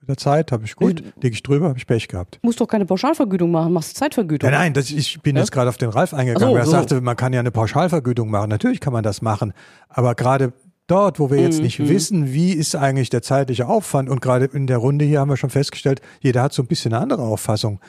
der 0.09 0.17
Zeit, 0.17 0.51
habe 0.51 0.65
ich 0.65 0.75
gut, 0.75 1.01
liege 1.21 1.33
ich 1.33 1.41
drüber, 1.43 1.69
habe 1.69 1.77
ich 1.79 1.87
Pech 1.87 2.07
gehabt. 2.07 2.39
Musst 2.41 2.59
doch 2.59 2.67
keine 2.67 2.85
Pauschalvergütung 2.85 3.49
machen, 3.51 3.71
machst 3.73 3.95
Zeitvergütung. 3.95 4.49
Nein, 4.49 4.59
nein, 4.59 4.73
das, 4.73 4.91
ich 4.91 5.21
bin 5.21 5.35
Ja? 5.35 5.41
jetzt 5.43 5.51
gerade 5.51 5.69
auf 5.69 5.77
den 5.77 5.89
Ralf 5.89 6.13
eingegangen. 6.13 6.49
So, 6.49 6.55
er 6.57 6.65
so. 6.65 6.71
sagte, 6.71 6.99
man 7.01 7.15
kann 7.15 7.31
ja 7.33 7.39
eine 7.39 7.51
Pauschalvergütung 7.51 8.29
machen. 8.29 8.49
Natürlich 8.49 8.79
kann 8.81 8.91
man 8.93 9.03
das 9.03 9.21
machen. 9.21 9.53
Aber 9.87 10.13
gerade 10.15 10.51
dort, 10.87 11.19
wo 11.19 11.29
wir 11.31 11.39
jetzt 11.39 11.61
nicht 11.61 11.79
Mhm. 11.79 11.89
wissen, 11.89 12.33
wie 12.33 12.51
ist 12.51 12.75
eigentlich 12.75 13.09
der 13.09 13.21
zeitliche 13.21 13.67
Aufwand 13.67 14.09
und 14.09 14.21
gerade 14.21 14.45
in 14.45 14.67
der 14.67 14.77
Runde 14.79 15.05
hier 15.05 15.19
haben 15.19 15.29
wir 15.29 15.37
schon 15.37 15.51
festgestellt, 15.51 16.01
jeder 16.19 16.41
hat 16.41 16.51
so 16.53 16.63
ein 16.63 16.67
bisschen 16.67 16.93
eine 16.93 17.01
andere 17.03 17.21
Auffassung. 17.21 17.79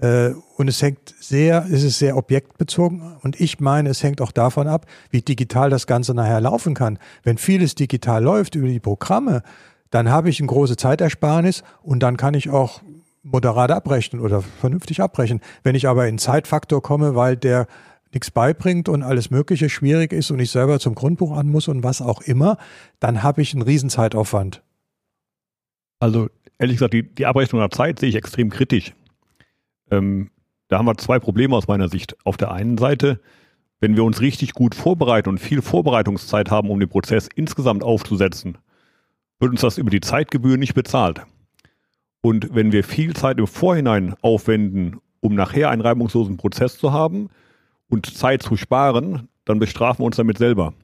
Äh, 0.00 0.32
Und 0.56 0.68
es 0.68 0.82
hängt 0.82 1.14
sehr, 1.18 1.64
es 1.72 1.82
ist 1.82 1.98
sehr 1.98 2.16
objektbezogen 2.16 3.16
und 3.22 3.40
ich 3.40 3.58
meine, 3.58 3.88
es 3.88 4.02
hängt 4.02 4.20
auch 4.20 4.32
davon 4.32 4.68
ab, 4.68 4.86
wie 5.10 5.22
digital 5.22 5.70
das 5.70 5.86
Ganze 5.86 6.14
nachher 6.14 6.40
laufen 6.40 6.74
kann. 6.74 6.98
Wenn 7.24 7.38
vieles 7.38 7.74
digital 7.74 8.22
läuft 8.22 8.54
über 8.54 8.68
die 8.68 8.80
Programme, 8.80 9.42
dann 9.90 10.10
habe 10.10 10.28
ich 10.28 10.40
eine 10.40 10.48
große 10.48 10.76
Zeitersparnis 10.76 11.62
und 11.82 12.00
dann 12.00 12.16
kann 12.16 12.34
ich 12.34 12.50
auch 12.50 12.82
moderat 13.22 13.70
abrechnen 13.70 14.20
oder 14.20 14.42
vernünftig 14.42 15.00
abbrechen. 15.00 15.40
Wenn 15.62 15.74
ich 15.74 15.88
aber 15.88 16.08
in 16.08 16.18
Zeitfaktor 16.18 16.82
komme, 16.82 17.14
weil 17.14 17.36
der 17.36 17.66
nichts 18.12 18.30
beibringt 18.30 18.88
und 18.88 19.02
alles 19.02 19.30
Mögliche 19.30 19.68
schwierig 19.68 20.12
ist 20.12 20.30
und 20.30 20.38
ich 20.38 20.50
selber 20.50 20.80
zum 20.80 20.94
Grundbuch 20.94 21.36
an 21.36 21.50
muss 21.50 21.68
und 21.68 21.82
was 21.82 22.00
auch 22.00 22.22
immer, 22.22 22.56
dann 23.00 23.22
habe 23.22 23.42
ich 23.42 23.52
einen 23.52 23.62
riesen 23.62 23.90
Zeitaufwand. 23.90 24.62
Also 25.98 26.28
ehrlich 26.58 26.76
gesagt, 26.76 26.94
die, 26.94 27.02
die 27.02 27.26
Abrechnung 27.26 27.60
der 27.60 27.70
Zeit 27.70 27.98
sehe 27.98 28.08
ich 28.08 28.14
extrem 28.14 28.50
kritisch. 28.50 28.94
Ähm, 29.90 30.30
da 30.68 30.78
haben 30.78 30.86
wir 30.86 30.96
zwei 30.96 31.18
Probleme 31.18 31.56
aus 31.56 31.66
meiner 31.66 31.88
Sicht. 31.88 32.16
Auf 32.24 32.36
der 32.36 32.52
einen 32.52 32.78
Seite, 32.78 33.20
wenn 33.80 33.96
wir 33.96 34.04
uns 34.04 34.20
richtig 34.20 34.52
gut 34.52 34.74
vorbereiten 34.74 35.28
und 35.28 35.38
viel 35.38 35.62
Vorbereitungszeit 35.62 36.50
haben, 36.50 36.70
um 36.70 36.80
den 36.80 36.88
Prozess 36.88 37.28
insgesamt 37.34 37.82
aufzusetzen, 37.82 38.58
wird 39.40 39.52
uns 39.52 39.60
das 39.60 39.78
über 39.78 39.90
die 39.90 40.00
Zeitgebühr 40.00 40.56
nicht 40.56 40.74
bezahlt. 40.74 41.22
Und 42.20 42.54
wenn 42.54 42.72
wir 42.72 42.84
viel 42.84 43.14
Zeit 43.14 43.38
im 43.38 43.46
Vorhinein 43.46 44.14
aufwenden, 44.22 44.96
um 45.20 45.34
nachher 45.34 45.70
einen 45.70 45.82
reibungslosen 45.82 46.36
Prozess 46.36 46.78
zu 46.78 46.92
haben 46.92 47.30
und 47.88 48.06
Zeit 48.06 48.42
zu 48.42 48.56
sparen, 48.56 49.28
dann 49.44 49.58
bestrafen 49.58 50.02
wir 50.02 50.06
uns 50.06 50.16
damit 50.16 50.38
selber. 50.38 50.74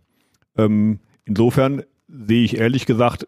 Ähm, 0.57 1.01
insofern 1.25 1.83
sehe 2.09 2.45
ich 2.45 2.57
ehrlich 2.57 2.87
gesagt 2.87 3.27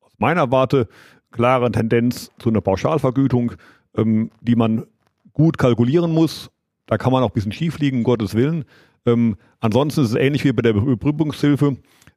aus 0.00 0.12
meiner 0.18 0.50
Warte 0.50 0.88
klare 1.30 1.70
Tendenz 1.70 2.30
zu 2.38 2.50
einer 2.50 2.60
Pauschalvergütung, 2.60 3.52
ähm, 3.96 4.30
die 4.40 4.56
man 4.56 4.86
gut 5.32 5.58
kalkulieren 5.58 6.12
muss. 6.12 6.50
Da 6.86 6.98
kann 6.98 7.12
man 7.12 7.22
auch 7.22 7.30
ein 7.30 7.34
bisschen 7.34 7.52
schief 7.52 7.78
liegen, 7.78 7.98
um 7.98 8.04
Gottes 8.04 8.34
Willen. 8.34 8.64
Ähm, 9.06 9.36
ansonsten 9.60 10.02
ist 10.02 10.10
es 10.10 10.16
ähnlich 10.16 10.44
wie 10.44 10.52
bei 10.52 10.62
der 10.62 10.74
Überbrückungshilfe. 10.74 11.76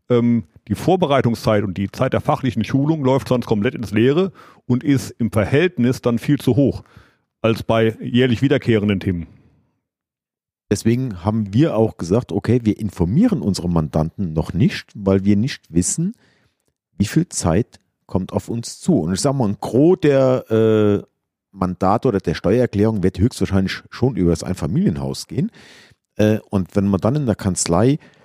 Ähm, 0.09 0.45
die 0.67 0.75
Vorbereitungszeit 0.75 1.63
und 1.63 1.77
die 1.77 1.91
Zeit 1.91 2.13
der 2.13 2.21
fachlichen 2.21 2.63
Schulung 2.63 3.03
läuft 3.03 3.27
sonst 3.27 3.45
komplett 3.45 3.75
ins 3.75 3.91
Leere 3.91 4.31
und 4.65 4.83
ist 4.83 5.11
im 5.11 5.31
Verhältnis 5.31 6.01
dann 6.01 6.19
viel 6.19 6.39
zu 6.39 6.55
hoch 6.55 6.83
als 7.41 7.63
bei 7.63 7.97
jährlich 8.01 8.41
wiederkehrenden 8.41 8.99
Themen. 8.99 9.27
Deswegen 10.71 11.23
haben 11.23 11.53
wir 11.53 11.75
auch 11.75 11.97
gesagt, 11.97 12.31
okay, 12.31 12.61
wir 12.63 12.79
informieren 12.79 13.41
unsere 13.41 13.69
Mandanten 13.69 14.33
noch 14.33 14.53
nicht, 14.53 14.91
weil 14.95 15.25
wir 15.25 15.35
nicht 15.35 15.73
wissen, 15.73 16.15
wie 16.97 17.05
viel 17.05 17.27
Zeit 17.29 17.79
kommt 18.07 18.33
auf 18.33 18.49
uns 18.49 18.79
zu. 18.79 18.99
Und 18.99 19.13
ich 19.13 19.21
sage 19.21 19.37
mal, 19.37 19.49
ein 19.49 19.57
Gros 19.59 19.99
der 20.01 20.49
äh, 20.49 21.05
Mandate 21.51 22.07
oder 22.07 22.19
der 22.19 22.33
Steuererklärung 22.33 23.03
wird 23.03 23.19
höchstwahrscheinlich 23.19 23.83
schon 23.89 24.15
über 24.15 24.31
das 24.31 24.43
Einfamilienhaus 24.43 25.27
gehen. 25.27 25.51
Äh, 26.15 26.39
und 26.49 26.75
wenn 26.75 26.87
man 26.87 27.01
dann 27.01 27.17
in 27.17 27.25
der 27.25 27.35
Kanzlei 27.35 27.91
7, 27.91 28.22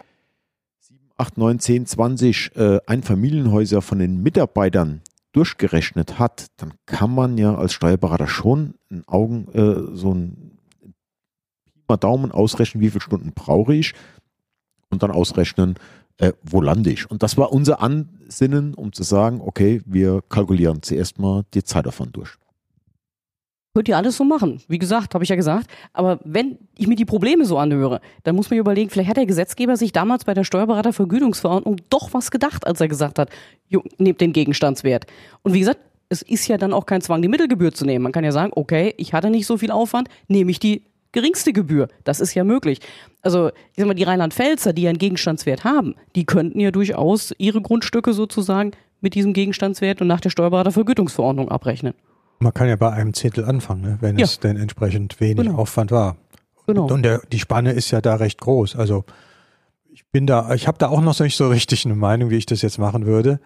8, 1.18 1.36
9, 1.36 1.58
10, 1.58 1.86
20 1.86 2.56
äh, 2.56 2.78
Einfamilienhäuser 2.86 3.82
von 3.82 3.98
den 3.98 4.22
Mitarbeitern 4.22 5.02
durchgerechnet 5.32 6.18
hat, 6.18 6.46
dann 6.56 6.72
kann 6.86 7.14
man 7.14 7.36
ja 7.38 7.54
als 7.54 7.72
Steuerberater 7.72 8.26
schon 8.26 8.74
in 8.88 9.06
Augen 9.06 9.48
äh, 9.52 9.96
so 9.96 10.14
ein 10.14 10.58
mal 11.88 11.96
Daumen 11.96 12.32
ausrechnen, 12.32 12.82
wie 12.82 12.90
viele 12.90 13.00
Stunden 13.00 13.32
brauche 13.32 13.74
ich 13.74 13.94
und 14.90 15.02
dann 15.02 15.10
ausrechnen, 15.10 15.76
äh, 16.18 16.32
wo 16.42 16.60
lande 16.60 16.90
ich. 16.90 17.10
Und 17.10 17.22
das 17.22 17.36
war 17.36 17.52
unser 17.52 17.80
Ansinnen, 17.80 18.74
um 18.74 18.92
zu 18.92 19.02
sagen, 19.02 19.40
okay, 19.40 19.80
wir 19.86 20.22
kalkulieren 20.28 20.82
zuerst 20.82 21.18
mal 21.18 21.44
die 21.54 21.64
Zeitaufwand 21.64 22.16
durch. 22.16 22.36
Könnt 23.78 23.88
ihr 23.88 23.96
alles 23.96 24.16
so 24.16 24.24
machen. 24.24 24.60
Wie 24.66 24.80
gesagt, 24.80 25.14
habe 25.14 25.22
ich 25.22 25.30
ja 25.30 25.36
gesagt. 25.36 25.70
Aber 25.92 26.18
wenn 26.24 26.58
ich 26.76 26.88
mir 26.88 26.96
die 26.96 27.04
Probleme 27.04 27.44
so 27.44 27.58
anhöre, 27.58 28.00
dann 28.24 28.34
muss 28.34 28.50
man 28.50 28.58
überlegen, 28.58 28.90
vielleicht 28.90 29.08
hat 29.08 29.16
der 29.16 29.24
Gesetzgeber 29.24 29.76
sich 29.76 29.92
damals 29.92 30.24
bei 30.24 30.34
der 30.34 30.42
Steuerberatervergütungsverordnung 30.42 31.76
doch 31.88 32.12
was 32.12 32.32
gedacht, 32.32 32.66
als 32.66 32.80
er 32.80 32.88
gesagt 32.88 33.20
hat, 33.20 33.30
nehmt 33.98 34.20
den 34.20 34.32
Gegenstandswert. 34.32 35.06
Und 35.44 35.52
wie 35.52 35.60
gesagt, 35.60 35.78
es 36.08 36.22
ist 36.22 36.48
ja 36.48 36.58
dann 36.58 36.72
auch 36.72 36.86
kein 36.86 37.02
Zwang, 37.02 37.22
die 37.22 37.28
Mittelgebühr 37.28 37.72
zu 37.72 37.84
nehmen. 37.84 38.02
Man 38.02 38.10
kann 38.10 38.24
ja 38.24 38.32
sagen, 38.32 38.50
okay, 38.56 38.94
ich 38.96 39.12
hatte 39.12 39.30
nicht 39.30 39.46
so 39.46 39.58
viel 39.58 39.70
Aufwand, 39.70 40.08
nehme 40.26 40.50
ich 40.50 40.58
die 40.58 40.82
geringste 41.12 41.52
Gebühr. 41.52 41.86
Das 42.02 42.18
ist 42.18 42.34
ja 42.34 42.42
möglich. 42.42 42.80
Also, 43.22 43.50
ich 43.50 43.76
sag 43.76 43.86
mal, 43.86 43.94
die 43.94 44.02
Rheinland-Pfälzer, 44.02 44.72
die 44.72 44.82
ja 44.82 44.88
einen 44.90 44.98
Gegenstandswert 44.98 45.62
haben, 45.62 45.94
die 46.16 46.26
könnten 46.26 46.58
ja 46.58 46.72
durchaus 46.72 47.32
ihre 47.38 47.62
Grundstücke 47.62 48.12
sozusagen 48.12 48.72
mit 49.00 49.14
diesem 49.14 49.34
Gegenstandswert 49.34 50.00
und 50.00 50.08
nach 50.08 50.20
der 50.20 50.30
Steuerberatervergütungsverordnung 50.30 51.48
abrechnen. 51.48 51.94
Man 52.38 52.54
kann 52.54 52.68
ja 52.68 52.76
bei 52.76 52.90
einem 52.90 53.14
Zehntel 53.14 53.44
anfangen, 53.44 53.82
ne, 53.82 53.98
wenn 54.00 54.18
Ja. 54.18 54.24
es 54.24 54.38
denn 54.40 54.56
entsprechend 54.56 55.20
wenig 55.20 55.46
Genau. 55.46 55.58
Aufwand 55.58 55.90
war. 55.90 56.16
Genau. 56.66 56.86
Und 56.86 57.02
der, 57.02 57.20
die 57.32 57.38
Spanne 57.38 57.72
ist 57.72 57.90
ja 57.90 58.00
da 58.00 58.16
recht 58.16 58.40
groß. 58.40 58.76
Also 58.76 59.04
ich 59.90 60.06
bin 60.10 60.26
da, 60.26 60.52
ich 60.54 60.68
habe 60.68 60.78
da 60.78 60.88
auch 60.88 61.00
noch 61.00 61.18
nicht 61.20 61.36
so 61.36 61.48
richtig 61.48 61.84
eine 61.84 61.94
Meinung, 61.96 62.30
wie 62.30 62.36
ich 62.36 62.46
das 62.46 62.62
jetzt 62.62 62.78
machen 62.78 63.06
würde. 63.06 63.40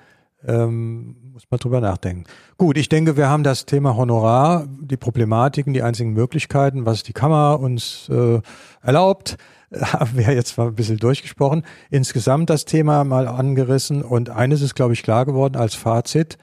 Ähm, 0.45 1.17
muss 1.33 1.45
man 1.51 1.61
drüber 1.61 1.81
nachdenken. 1.81 2.25
Gut, 2.59 2.77
ich 2.77 2.89
denke, 2.89 3.17
wir 3.17 3.29
haben 3.29 3.45
das 3.45 3.65
Thema 3.65 3.97
Honorar, 3.97 4.67
die 4.81 4.97
Problematiken, 4.97 5.73
die 5.73 5.83
einzigen 5.83 6.13
Möglichkeiten, 6.13 6.85
was 6.85 7.05
die 7.05 7.13
Kammer 7.13 7.61
uns 7.61 8.09
äh, 8.11 8.41
erlaubt, 8.83 9.37
haben 9.81 10.17
wir 10.19 10.35
jetzt 10.35 10.59
mal 10.59 10.67
ein 10.67 10.75
bisschen 10.75 10.99
durchgesprochen. 10.99 11.63
Insgesamt 11.91 12.51
das 12.51 12.65
Thema 12.65 13.05
mal 13.05 13.29
angerissen 13.29 14.03
und 14.03 14.31
eines 14.31 14.63
ist, 14.63 14.75
glaube 14.75 14.95
ich, 14.95 15.05
klar 15.05 15.25
geworden 15.25 15.57
als 15.57 15.77
Fazit. 15.77 16.39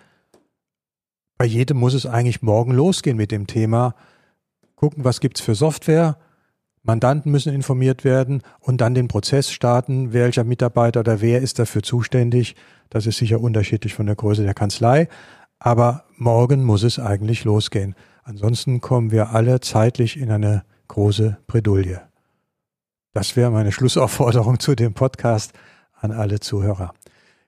Bei 1.40 1.46
jedem 1.46 1.78
muss 1.78 1.94
es 1.94 2.06
eigentlich 2.06 2.42
morgen 2.42 2.74
losgehen 2.74 3.16
mit 3.16 3.32
dem 3.32 3.48
Thema. 3.48 3.96
Gucken, 4.76 5.06
was 5.06 5.22
gibt's 5.22 5.40
für 5.40 5.56
Software, 5.56 6.18
Mandanten 6.84 7.32
müssen 7.32 7.54
informiert 7.54 8.04
werden 8.04 8.44
und 8.60 8.82
dann 8.82 8.94
den 8.94 9.08
Prozess 9.08 9.50
starten, 9.50 10.12
welcher 10.12 10.44
Mitarbeiter 10.44 11.00
oder 11.00 11.22
wer 11.22 11.40
ist 11.40 11.58
dafür 11.58 11.82
zuständig. 11.82 12.58
Das 12.90 13.06
ist 13.06 13.20
sicher 13.20 13.40
unterschiedlich 13.40 13.94
von 13.94 14.06
der 14.06 14.18
Größe 14.18 14.44
der 14.44 14.54
Kanzlei, 14.54 15.08
aber 15.60 16.04
morgen 16.18 16.66
muss 16.66 16.84
es 16.84 17.00
eigentlich 17.00 17.46
losgehen. 17.46 17.96
Ansonsten 18.24 18.82
kommen 18.82 19.12
wir 19.12 19.30
alle 19.30 19.62
zeitlich 19.62 20.20
in 20.20 20.32
eine 20.32 20.66
große 20.90 21.38
Bredouille. 21.48 22.02
Das 23.14 23.38
wäre 23.38 23.50
meine 23.50 23.72
Schlussaufforderung 23.72 24.60
zu 24.60 24.76
dem 24.76 24.94
Podcast 24.94 25.54
an 25.94 26.12
alle 26.12 26.42
Zuhörer. 26.42 26.94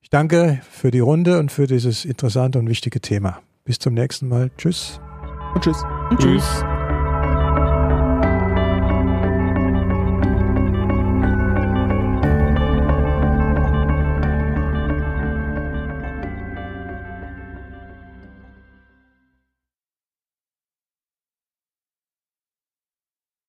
Ich 0.02 0.10
danke 0.10 0.62
für 0.72 0.92
die 0.92 1.00
Runde 1.00 1.40
und 1.40 1.52
für 1.52 1.68
dieses 1.68 2.06
interessante 2.06 2.58
und 2.58 2.70
wichtige 2.70 3.02
Thema. 3.02 3.42
Bis 3.63 3.80
zum 3.80 3.93
nächsten 3.93 4.28
Mal. 4.28 4.52
Tschüss. 4.58 5.00
Und 5.54 5.63
tschüss. 5.63 5.84
Und 6.10 6.19
tschüss. 6.19 6.63